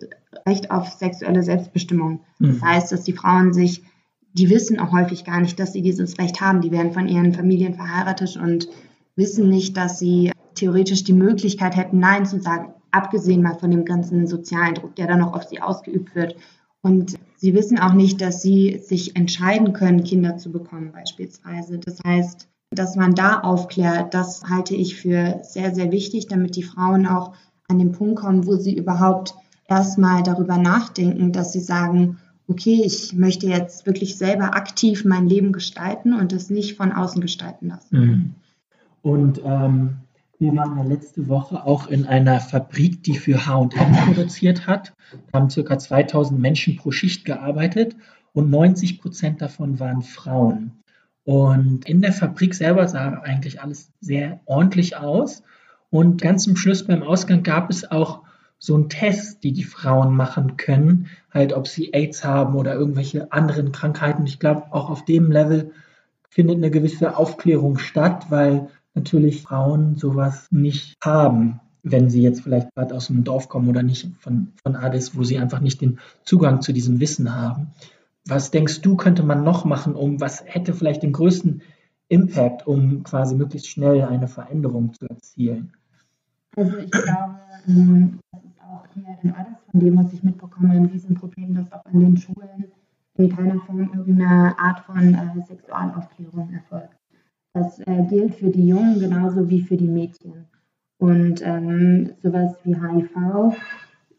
Recht 0.47 0.71
auf 0.71 0.87
sexuelle 0.87 1.43
Selbstbestimmung. 1.43 2.21
Das 2.39 2.57
mhm. 2.57 2.61
heißt, 2.61 2.91
dass 2.91 3.03
die 3.03 3.13
Frauen 3.13 3.53
sich, 3.53 3.83
die 4.33 4.49
wissen 4.49 4.79
auch 4.79 4.91
häufig 4.91 5.25
gar 5.25 5.41
nicht, 5.41 5.59
dass 5.59 5.73
sie 5.73 5.81
dieses 5.81 6.17
Recht 6.17 6.41
haben. 6.41 6.61
Die 6.61 6.71
werden 6.71 6.93
von 6.93 7.07
ihren 7.07 7.33
Familien 7.33 7.75
verheiratet 7.75 8.37
und 8.37 8.67
wissen 9.15 9.49
nicht, 9.49 9.77
dass 9.77 9.99
sie 9.99 10.31
theoretisch 10.55 11.03
die 11.03 11.13
Möglichkeit 11.13 11.75
hätten, 11.75 11.99
Nein 11.99 12.25
zu 12.25 12.39
sagen, 12.39 12.73
abgesehen 12.91 13.41
mal 13.41 13.57
von 13.57 13.71
dem 13.71 13.85
ganzen 13.85 14.27
sozialen 14.27 14.75
Druck, 14.75 14.95
der 14.95 15.07
dann 15.07 15.19
noch 15.19 15.33
auf 15.33 15.43
sie 15.43 15.61
ausgeübt 15.61 16.15
wird. 16.15 16.35
Und 16.81 17.15
sie 17.35 17.53
wissen 17.53 17.79
auch 17.79 17.93
nicht, 17.93 18.21
dass 18.21 18.41
sie 18.41 18.79
sich 18.83 19.15
entscheiden 19.15 19.73
können, 19.73 20.03
Kinder 20.03 20.37
zu 20.37 20.51
bekommen 20.51 20.91
beispielsweise. 20.91 21.77
Das 21.77 21.99
heißt, 22.05 22.47
dass 22.71 22.95
man 22.95 23.13
da 23.13 23.41
aufklärt, 23.41 24.13
das 24.13 24.43
halte 24.49 24.75
ich 24.75 24.95
für 24.95 25.41
sehr, 25.43 25.75
sehr 25.75 25.91
wichtig, 25.91 26.27
damit 26.27 26.55
die 26.55 26.63
Frauen 26.63 27.05
auch 27.05 27.33
an 27.71 27.79
den 27.79 27.91
Punkt 27.93 28.19
kommen, 28.19 28.45
wo 28.45 28.55
sie 28.55 28.75
überhaupt 28.75 29.33
erstmal 29.67 30.21
darüber 30.21 30.57
nachdenken, 30.57 31.31
dass 31.31 31.53
sie 31.53 31.59
sagen, 31.59 32.19
okay, 32.47 32.83
ich 32.85 33.13
möchte 33.13 33.47
jetzt 33.47 33.85
wirklich 33.85 34.17
selber 34.17 34.55
aktiv 34.55 35.05
mein 35.05 35.27
Leben 35.27 35.53
gestalten 35.53 36.13
und 36.13 36.33
es 36.33 36.49
nicht 36.49 36.75
von 36.75 36.91
außen 36.91 37.21
gestalten 37.21 37.69
lassen. 37.69 37.99
Mhm. 37.99 38.35
Und 39.01 39.41
ähm, 39.43 39.97
wir 40.37 40.55
waren 40.55 40.77
ja 40.77 40.83
letzte 40.83 41.27
Woche 41.27 41.65
auch 41.65 41.87
in 41.87 42.05
einer 42.05 42.39
Fabrik, 42.39 43.03
die 43.03 43.15
für 43.15 43.45
H&M 43.45 43.69
produziert 44.05 44.67
hat. 44.67 44.93
Da 45.31 45.39
haben 45.39 45.47
ca. 45.49 45.77
2000 45.77 46.39
Menschen 46.39 46.75
pro 46.75 46.91
Schicht 46.91 47.25
gearbeitet 47.25 47.95
und 48.33 48.49
90 48.49 48.99
Prozent 49.01 49.41
davon 49.41 49.79
waren 49.79 50.01
Frauen. 50.01 50.71
Und 51.23 51.87
in 51.87 52.01
der 52.01 52.11
Fabrik 52.11 52.55
selber 52.55 52.87
sah 52.87 53.19
eigentlich 53.21 53.61
alles 53.61 53.91
sehr 54.01 54.39
ordentlich 54.45 54.97
aus. 54.97 55.43
Und 55.91 56.21
ganz 56.21 56.45
zum 56.45 56.55
Schluss 56.55 56.87
beim 56.87 57.03
Ausgang 57.03 57.43
gab 57.43 57.69
es 57.69 57.91
auch 57.91 58.21
so 58.57 58.75
einen 58.75 58.89
Test, 58.89 59.43
die 59.43 59.51
die 59.51 59.65
Frauen 59.65 60.15
machen 60.15 60.55
können, 60.55 61.07
halt 61.33 61.51
ob 61.51 61.67
sie 61.67 61.93
AIDS 61.93 62.23
haben 62.23 62.55
oder 62.55 62.75
irgendwelche 62.75 63.31
anderen 63.31 63.73
Krankheiten. 63.73 64.25
Ich 64.25 64.39
glaube, 64.39 64.71
auch 64.71 64.89
auf 64.89 65.03
dem 65.03 65.31
Level 65.31 65.71
findet 66.29 66.57
eine 66.57 66.71
gewisse 66.71 67.17
Aufklärung 67.17 67.77
statt, 67.77 68.27
weil 68.29 68.69
natürlich 68.93 69.41
Frauen 69.41 69.97
sowas 69.97 70.47
nicht 70.49 70.95
haben, 71.03 71.59
wenn 71.83 72.09
sie 72.09 72.21
jetzt 72.21 72.41
vielleicht 72.41 72.73
gerade 72.73 72.95
aus 72.95 73.09
einem 73.09 73.25
Dorf 73.25 73.49
kommen 73.49 73.67
oder 73.67 73.83
nicht 73.83 74.07
von, 74.19 74.53
von 74.63 74.77
Addis, 74.77 75.17
wo 75.17 75.23
sie 75.23 75.39
einfach 75.39 75.59
nicht 75.59 75.81
den 75.81 75.99
Zugang 76.23 76.61
zu 76.61 76.71
diesem 76.71 77.01
Wissen 77.01 77.35
haben. 77.35 77.73
Was 78.25 78.51
denkst 78.51 78.81
du, 78.81 78.95
könnte 78.95 79.23
man 79.23 79.43
noch 79.43 79.65
machen, 79.65 79.95
um 79.95 80.21
was 80.21 80.41
hätte 80.45 80.73
vielleicht 80.73 81.03
den 81.03 81.11
größten 81.11 81.63
Impact, 82.07 82.65
um 82.65 83.03
quasi 83.03 83.35
möglichst 83.35 83.67
schnell 83.67 84.03
eine 84.03 84.29
Veränderung 84.29 84.93
zu 84.93 85.07
erzielen? 85.07 85.73
Also 86.55 86.77
ich 86.77 86.91
glaube, 86.91 87.39
ähm, 87.67 88.19
das 88.31 88.43
ist 88.43 88.61
auch 88.61 88.85
hier 88.93 89.17
in 89.23 89.31
alles 89.31 89.57
von 89.69 89.79
dem, 89.79 89.97
was 89.97 90.13
ich 90.13 90.23
mitbekomme, 90.23 90.73
ein 90.73 90.85
Riesenproblem, 90.85 91.55
dass 91.55 91.71
auch 91.71 91.85
an 91.85 91.99
den 91.99 92.17
Schulen 92.17 92.65
in 93.15 93.35
keiner 93.35 93.59
Form 93.61 93.89
irgendeine 93.93 94.57
Art 94.59 94.81
von 94.81 95.13
äh, 95.13 95.41
Sexualaufklärung 95.47 96.53
erfolgt. 96.53 96.95
Das 97.53 97.79
äh, 97.79 98.03
gilt 98.09 98.35
für 98.35 98.49
die 98.49 98.67
Jungen 98.67 98.99
genauso 98.99 99.49
wie 99.49 99.61
für 99.61 99.77
die 99.77 99.87
Mädchen. 99.87 100.45
Und 100.99 101.41
ähm, 101.43 102.11
sowas 102.21 102.55
wie 102.63 102.75
HIV, 102.75 103.55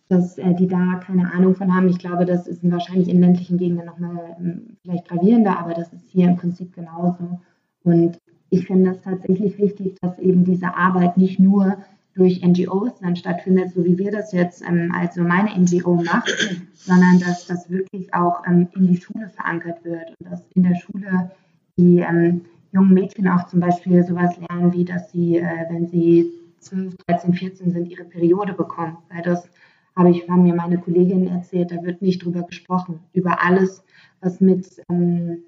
dass 0.08 0.36
äh, 0.38 0.54
die 0.54 0.66
da 0.66 1.00
keine 1.04 1.32
Ahnung 1.32 1.54
von 1.54 1.74
haben, 1.74 1.88
ich 1.88 1.98
glaube, 1.98 2.26
das 2.26 2.46
ist 2.46 2.68
wahrscheinlich 2.70 3.08
in 3.08 3.20
ländlichen 3.20 3.56
Gegenden 3.56 3.86
nochmal 3.86 4.36
ähm, 4.38 4.76
vielleicht 4.82 5.08
gravierender, 5.08 5.58
aber 5.58 5.74
das 5.74 5.92
ist 5.92 6.10
hier 6.10 6.28
im 6.28 6.36
Prinzip 6.36 6.74
genauso. 6.74 7.40
Und 7.84 8.18
ich 8.50 8.66
finde 8.66 8.90
es 8.90 9.00
tatsächlich 9.00 9.58
wichtig, 9.58 9.96
dass 10.00 10.18
eben 10.18 10.44
diese 10.44 10.74
Arbeit 10.74 11.16
nicht 11.16 11.38
nur 11.38 11.78
durch 12.14 12.42
NGOs 12.42 12.92
dann 13.00 13.16
stattfindet, 13.16 13.72
so 13.74 13.84
wie 13.84 13.98
wir 13.98 14.10
das 14.10 14.32
jetzt 14.32 14.62
ähm, 14.62 14.92
also 14.94 15.22
meine 15.22 15.58
NGO 15.58 15.96
macht, 15.96 16.30
sondern 16.74 17.20
dass 17.20 17.46
das 17.46 17.70
wirklich 17.70 18.12
auch 18.12 18.46
ähm, 18.46 18.68
in 18.74 18.88
die 18.88 19.00
Schule 19.00 19.28
verankert 19.28 19.84
wird 19.84 20.10
und 20.18 20.30
dass 20.30 20.42
in 20.54 20.62
der 20.62 20.74
Schule 20.74 21.30
die 21.78 22.00
ähm, 22.00 22.42
jungen 22.72 22.94
Mädchen 22.94 23.28
auch 23.28 23.46
zum 23.46 23.60
Beispiel 23.60 24.02
sowas 24.04 24.36
lernen, 24.38 24.72
wie 24.72 24.84
dass 24.84 25.10
sie, 25.12 25.38
äh, 25.38 25.66
wenn 25.70 25.86
sie 25.86 26.30
12, 26.60 26.96
13, 27.06 27.34
14 27.34 27.70
sind, 27.72 27.90
ihre 27.90 28.04
Periode 28.04 28.52
bekommen. 28.52 28.98
Weil 29.10 29.22
das 29.22 29.48
habe 29.96 30.10
ich, 30.10 30.28
haben 30.28 30.44
mir 30.44 30.54
meine 30.54 30.78
Kolleginnen 30.78 31.28
erzählt, 31.28 31.70
da 31.70 31.82
wird 31.82 32.02
nicht 32.02 32.24
drüber 32.24 32.42
gesprochen. 32.42 33.00
Über 33.12 33.42
alles, 33.42 33.84
was 34.20 34.40
mit 34.40 34.66
ähm, 34.88 35.38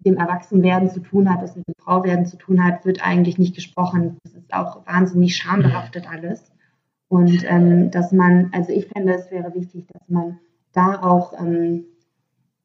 dem 0.00 0.16
Erwachsenwerden 0.16 0.90
zu 0.90 1.00
tun 1.00 1.30
hat, 1.30 1.42
was 1.42 1.56
mit 1.56 1.66
dem 1.68 1.74
Frauwerden 1.78 2.26
zu 2.26 2.36
tun 2.36 2.64
hat, 2.64 2.84
wird 2.84 3.06
eigentlich 3.06 3.38
nicht 3.38 3.54
gesprochen. 3.54 4.18
Das 4.24 4.32
ist 4.32 4.52
auch 4.52 4.86
wahnsinnig 4.86 5.36
schambehaftet 5.36 6.10
alles. 6.10 6.50
Und 7.08 7.44
ähm, 7.44 7.90
dass 7.90 8.12
man, 8.12 8.50
also 8.52 8.72
ich 8.72 8.86
fände, 8.86 9.14
es 9.14 9.30
wäre 9.30 9.54
wichtig, 9.54 9.86
dass 9.92 10.08
man 10.08 10.38
da 10.72 11.02
auch 11.02 11.38
ähm, 11.38 11.84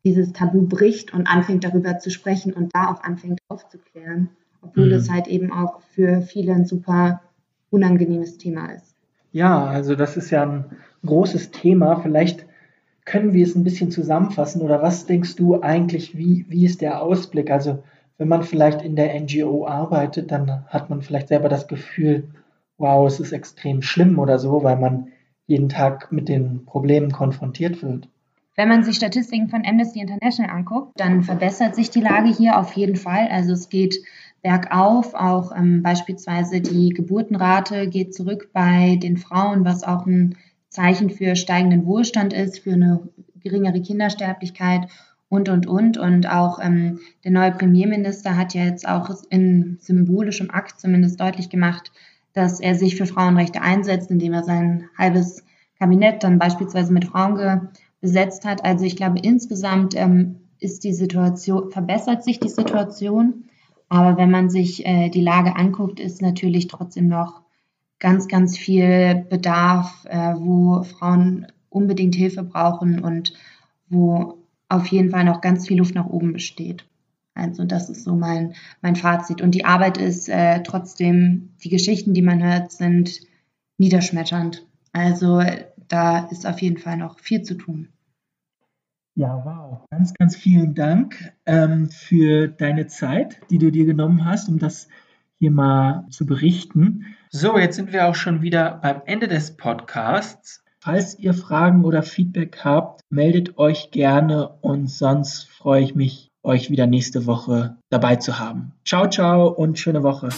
dieses 0.04 0.34
Tabu 0.34 0.68
bricht 0.68 1.14
und 1.14 1.28
anfängt 1.28 1.64
darüber 1.64 1.98
zu 1.98 2.12
sprechen 2.12 2.54
und 2.54 2.74
da 2.76 2.92
auch 2.92 3.04
anfängt 3.04 3.40
aufzuklären, 3.48 4.30
obwohl 4.62 4.86
mhm. 4.86 4.92
das 4.92 5.10
halt 5.10 5.28
eben 5.28 5.52
auch 5.52 5.82
für 5.82 6.22
viele 6.22 6.54
ein 6.54 6.66
super 6.66 7.22
unangenehmes 7.72 8.38
Thema 8.38 8.72
ist. 8.72 8.96
Ja, 9.32 9.66
also 9.66 9.96
das 9.96 10.16
ist 10.16 10.30
ja 10.30 10.44
ein 10.44 10.66
großes 11.04 11.52
Thema. 11.52 11.98
Vielleicht 11.98 12.46
können 13.06 13.34
wir 13.34 13.46
es 13.46 13.56
ein 13.56 13.64
bisschen 13.64 13.92
zusammenfassen 13.92 14.62
oder 14.62 14.82
was 14.82 15.06
denkst 15.06 15.36
du 15.36 15.62
eigentlich, 15.62 16.18
wie, 16.18 16.46
wie 16.50 16.66
ist 16.66 16.82
der 16.82 17.02
Ausblick? 17.02 17.52
Also 17.52 17.84
wenn 18.18 18.28
man 18.28 18.44
vielleicht 18.44 18.82
in 18.82 18.96
der 18.96 19.20
NGO 19.20 19.68
arbeitet, 19.68 20.32
dann 20.32 20.66
hat 20.68 20.90
man 20.90 21.02
vielleicht 21.02 21.28
selber 21.28 21.50
das 21.50 21.68
Gefühl, 21.68 22.28
wow, 22.78 23.08
es 23.08 23.20
ist 23.20 23.32
extrem 23.32 23.82
schlimm 23.82 24.20
oder 24.20 24.40
so, 24.40 24.64
weil 24.64 24.78
man 24.78 25.10
jeden 25.48 25.70
Tag 25.70 26.12
mit 26.12 26.28
den 26.28 26.66
Problemen 26.66 27.12
konfrontiert 27.12 27.84
wird. 27.84 28.10
Wenn 28.56 28.70
man 28.70 28.84
sich 28.84 28.96
Statistiken 28.96 29.50
von 29.50 29.66
Amnesty 29.66 30.00
International 30.00 30.56
anguckt, 30.56 30.94
dann 30.96 31.24
verbessert 31.24 31.76
sich 31.76 31.90
die 31.90 32.02
Lage 32.02 32.30
hier 32.30 32.58
auf 32.58 32.74
jeden 32.74 32.96
Fall. 32.96 33.28
Also 33.30 33.52
es 33.54 33.70
geht 33.70 33.98
bergauf, 34.42 35.14
auch 35.14 35.52
ähm, 35.56 35.84
beispielsweise 35.84 36.62
die 36.62 36.90
Geburtenrate 36.90 37.90
geht 37.90 38.14
zurück 38.14 38.50
bei 38.54 38.98
den 39.02 39.18
Frauen, 39.18 39.66
was 39.66 39.84
auch 39.84 40.06
ein 40.06 40.38
Zeichen 40.76 41.10
für 41.10 41.36
steigenden 41.36 41.86
Wohlstand 41.86 42.34
ist, 42.34 42.60
für 42.60 42.74
eine 42.74 43.08
geringere 43.42 43.82
Kindersterblichkeit 43.82 44.88
und, 45.30 45.50
und, 45.50 45.68
und. 45.68 45.98
Und 45.98 46.30
auch 46.30 46.60
ähm, 46.62 47.00
der 47.24 47.32
neue 47.32 47.52
Premierminister 47.52 48.38
hat 48.38 48.54
ja 48.54 48.66
jetzt 48.66 48.88
auch 48.88 49.10
in 49.30 49.78
symbolischem 49.80 50.52
Akt 50.52 50.80
zumindest 50.80 51.20
deutlich 51.20 51.50
gemacht, 51.50 51.92
dass 52.34 52.60
er 52.60 52.76
sich 52.76 52.96
für 52.96 53.06
Frauenrechte 53.06 53.62
einsetzt, 53.62 54.12
indem 54.12 54.34
er 54.34 54.44
sein 54.44 54.90
halbes 54.98 55.44
Kabinett 55.80 56.24
dann 56.24 56.40
beispielsweise 56.40 56.92
mit 56.92 57.06
Frauen 57.06 57.70
besetzt 58.02 58.46
hat. 58.46 58.64
Also 58.64 58.86
ich 58.86 58.96
glaube, 58.96 59.20
insgesamt 59.22 59.96
ähm, 59.96 60.42
ist 60.60 60.84
die 60.84 60.94
Situation, 60.94 61.72
verbessert 61.72 62.24
sich 62.24 62.40
die 62.40 62.50
Situation. 62.50 63.46
Aber 63.88 64.18
wenn 64.18 64.32
man 64.32 64.50
sich 64.50 64.86
äh, 64.86 65.10
die 65.10 65.22
Lage 65.22 65.56
anguckt, 65.56 66.00
ist 66.00 66.22
natürlich 66.22 66.68
trotzdem 66.68 67.08
noch 67.08 67.45
ganz, 68.00 68.28
ganz 68.28 68.58
viel 68.58 69.26
Bedarf, 69.30 70.06
äh, 70.10 70.34
wo 70.36 70.84
Frauen 70.84 71.48
unbedingt 71.70 72.16
Hilfe 72.16 72.44
brauchen 72.44 73.00
und 73.00 73.34
wo 73.90 74.38
auf 74.70 74.88
jeden 74.88 75.12
Fall 75.12 75.24
noch 75.24 75.42
ganz 75.42 75.68
viel 75.68 75.78
Luft 75.78 75.96
nach 75.96 76.08
oben 76.08 76.34
besteht. 76.34 76.86
Also 77.34 77.66
das 77.66 77.90
ist 77.90 78.04
so 78.04 78.16
mein, 78.16 78.54
mein 78.82 78.96
Fazit. 78.96 79.42
Und 79.42 79.52
die 79.52 79.66
Arbeit 79.66 79.98
ist 79.98 80.30
äh, 80.30 80.64
trotzdem, 80.64 81.50
die 81.64 81.70
Geschichten, 81.70 82.14
die 82.14 82.22
man 82.22 82.42
hört, 82.42 82.72
sind 82.72 83.20
niederschmetternd. 83.78 84.66
Also 84.94 85.42
da 85.88 86.20
ist 86.28 86.48
auf 86.48 86.62
jeden 86.62 86.78
Fall 86.78 86.98
noch 86.98 87.20
viel 87.20 87.42
zu 87.44 87.56
tun. 87.56 87.90
Ja, 89.16 89.42
wow. 89.46 89.86
Ganz, 89.92 90.14
ganz 90.14 90.36
vielen 90.36 90.76
Dank 90.76 91.34
ähm, 91.46 91.90
für 91.90 92.48
deine 92.48 92.88
Zeit, 92.88 93.42
die 93.50 93.58
du 93.58 93.72
dir 93.72 93.86
genommen 93.86 94.26
hast, 94.26 94.50
um 94.50 94.60
das 94.60 94.88
hier 95.40 95.52
mal 95.52 96.06
zu 96.10 96.26
berichten. 96.26 97.16
So, 97.30 97.58
jetzt 97.58 97.76
sind 97.76 97.92
wir 97.92 98.08
auch 98.08 98.16
schon 98.16 98.42
wieder 98.42 98.80
beim 98.82 99.02
Ende 99.06 99.28
des 99.28 99.58
Podcasts. 99.58 100.64
Falls 100.80 101.18
ihr 101.18 101.34
Fragen 101.34 101.84
oder 101.84 102.04
Feedback 102.04 102.60
habt, 102.64 103.02
meldet 103.10 103.58
euch 103.58 103.90
gerne 103.92 104.50
und 104.62 104.90
sonst 104.90 105.50
freue 105.50 105.82
ich 105.82 105.96
mich, 105.96 106.32
euch 106.44 106.70
wieder 106.70 106.86
nächste 106.86 107.26
Woche 107.26 107.78
dabei 107.90 108.18
zu 108.18 108.40
haben. 108.40 108.74
Ciao, 108.86 109.10
ciao 109.10 109.48
und 109.48 109.80
schöne 109.80 110.04
Woche. 110.04 110.30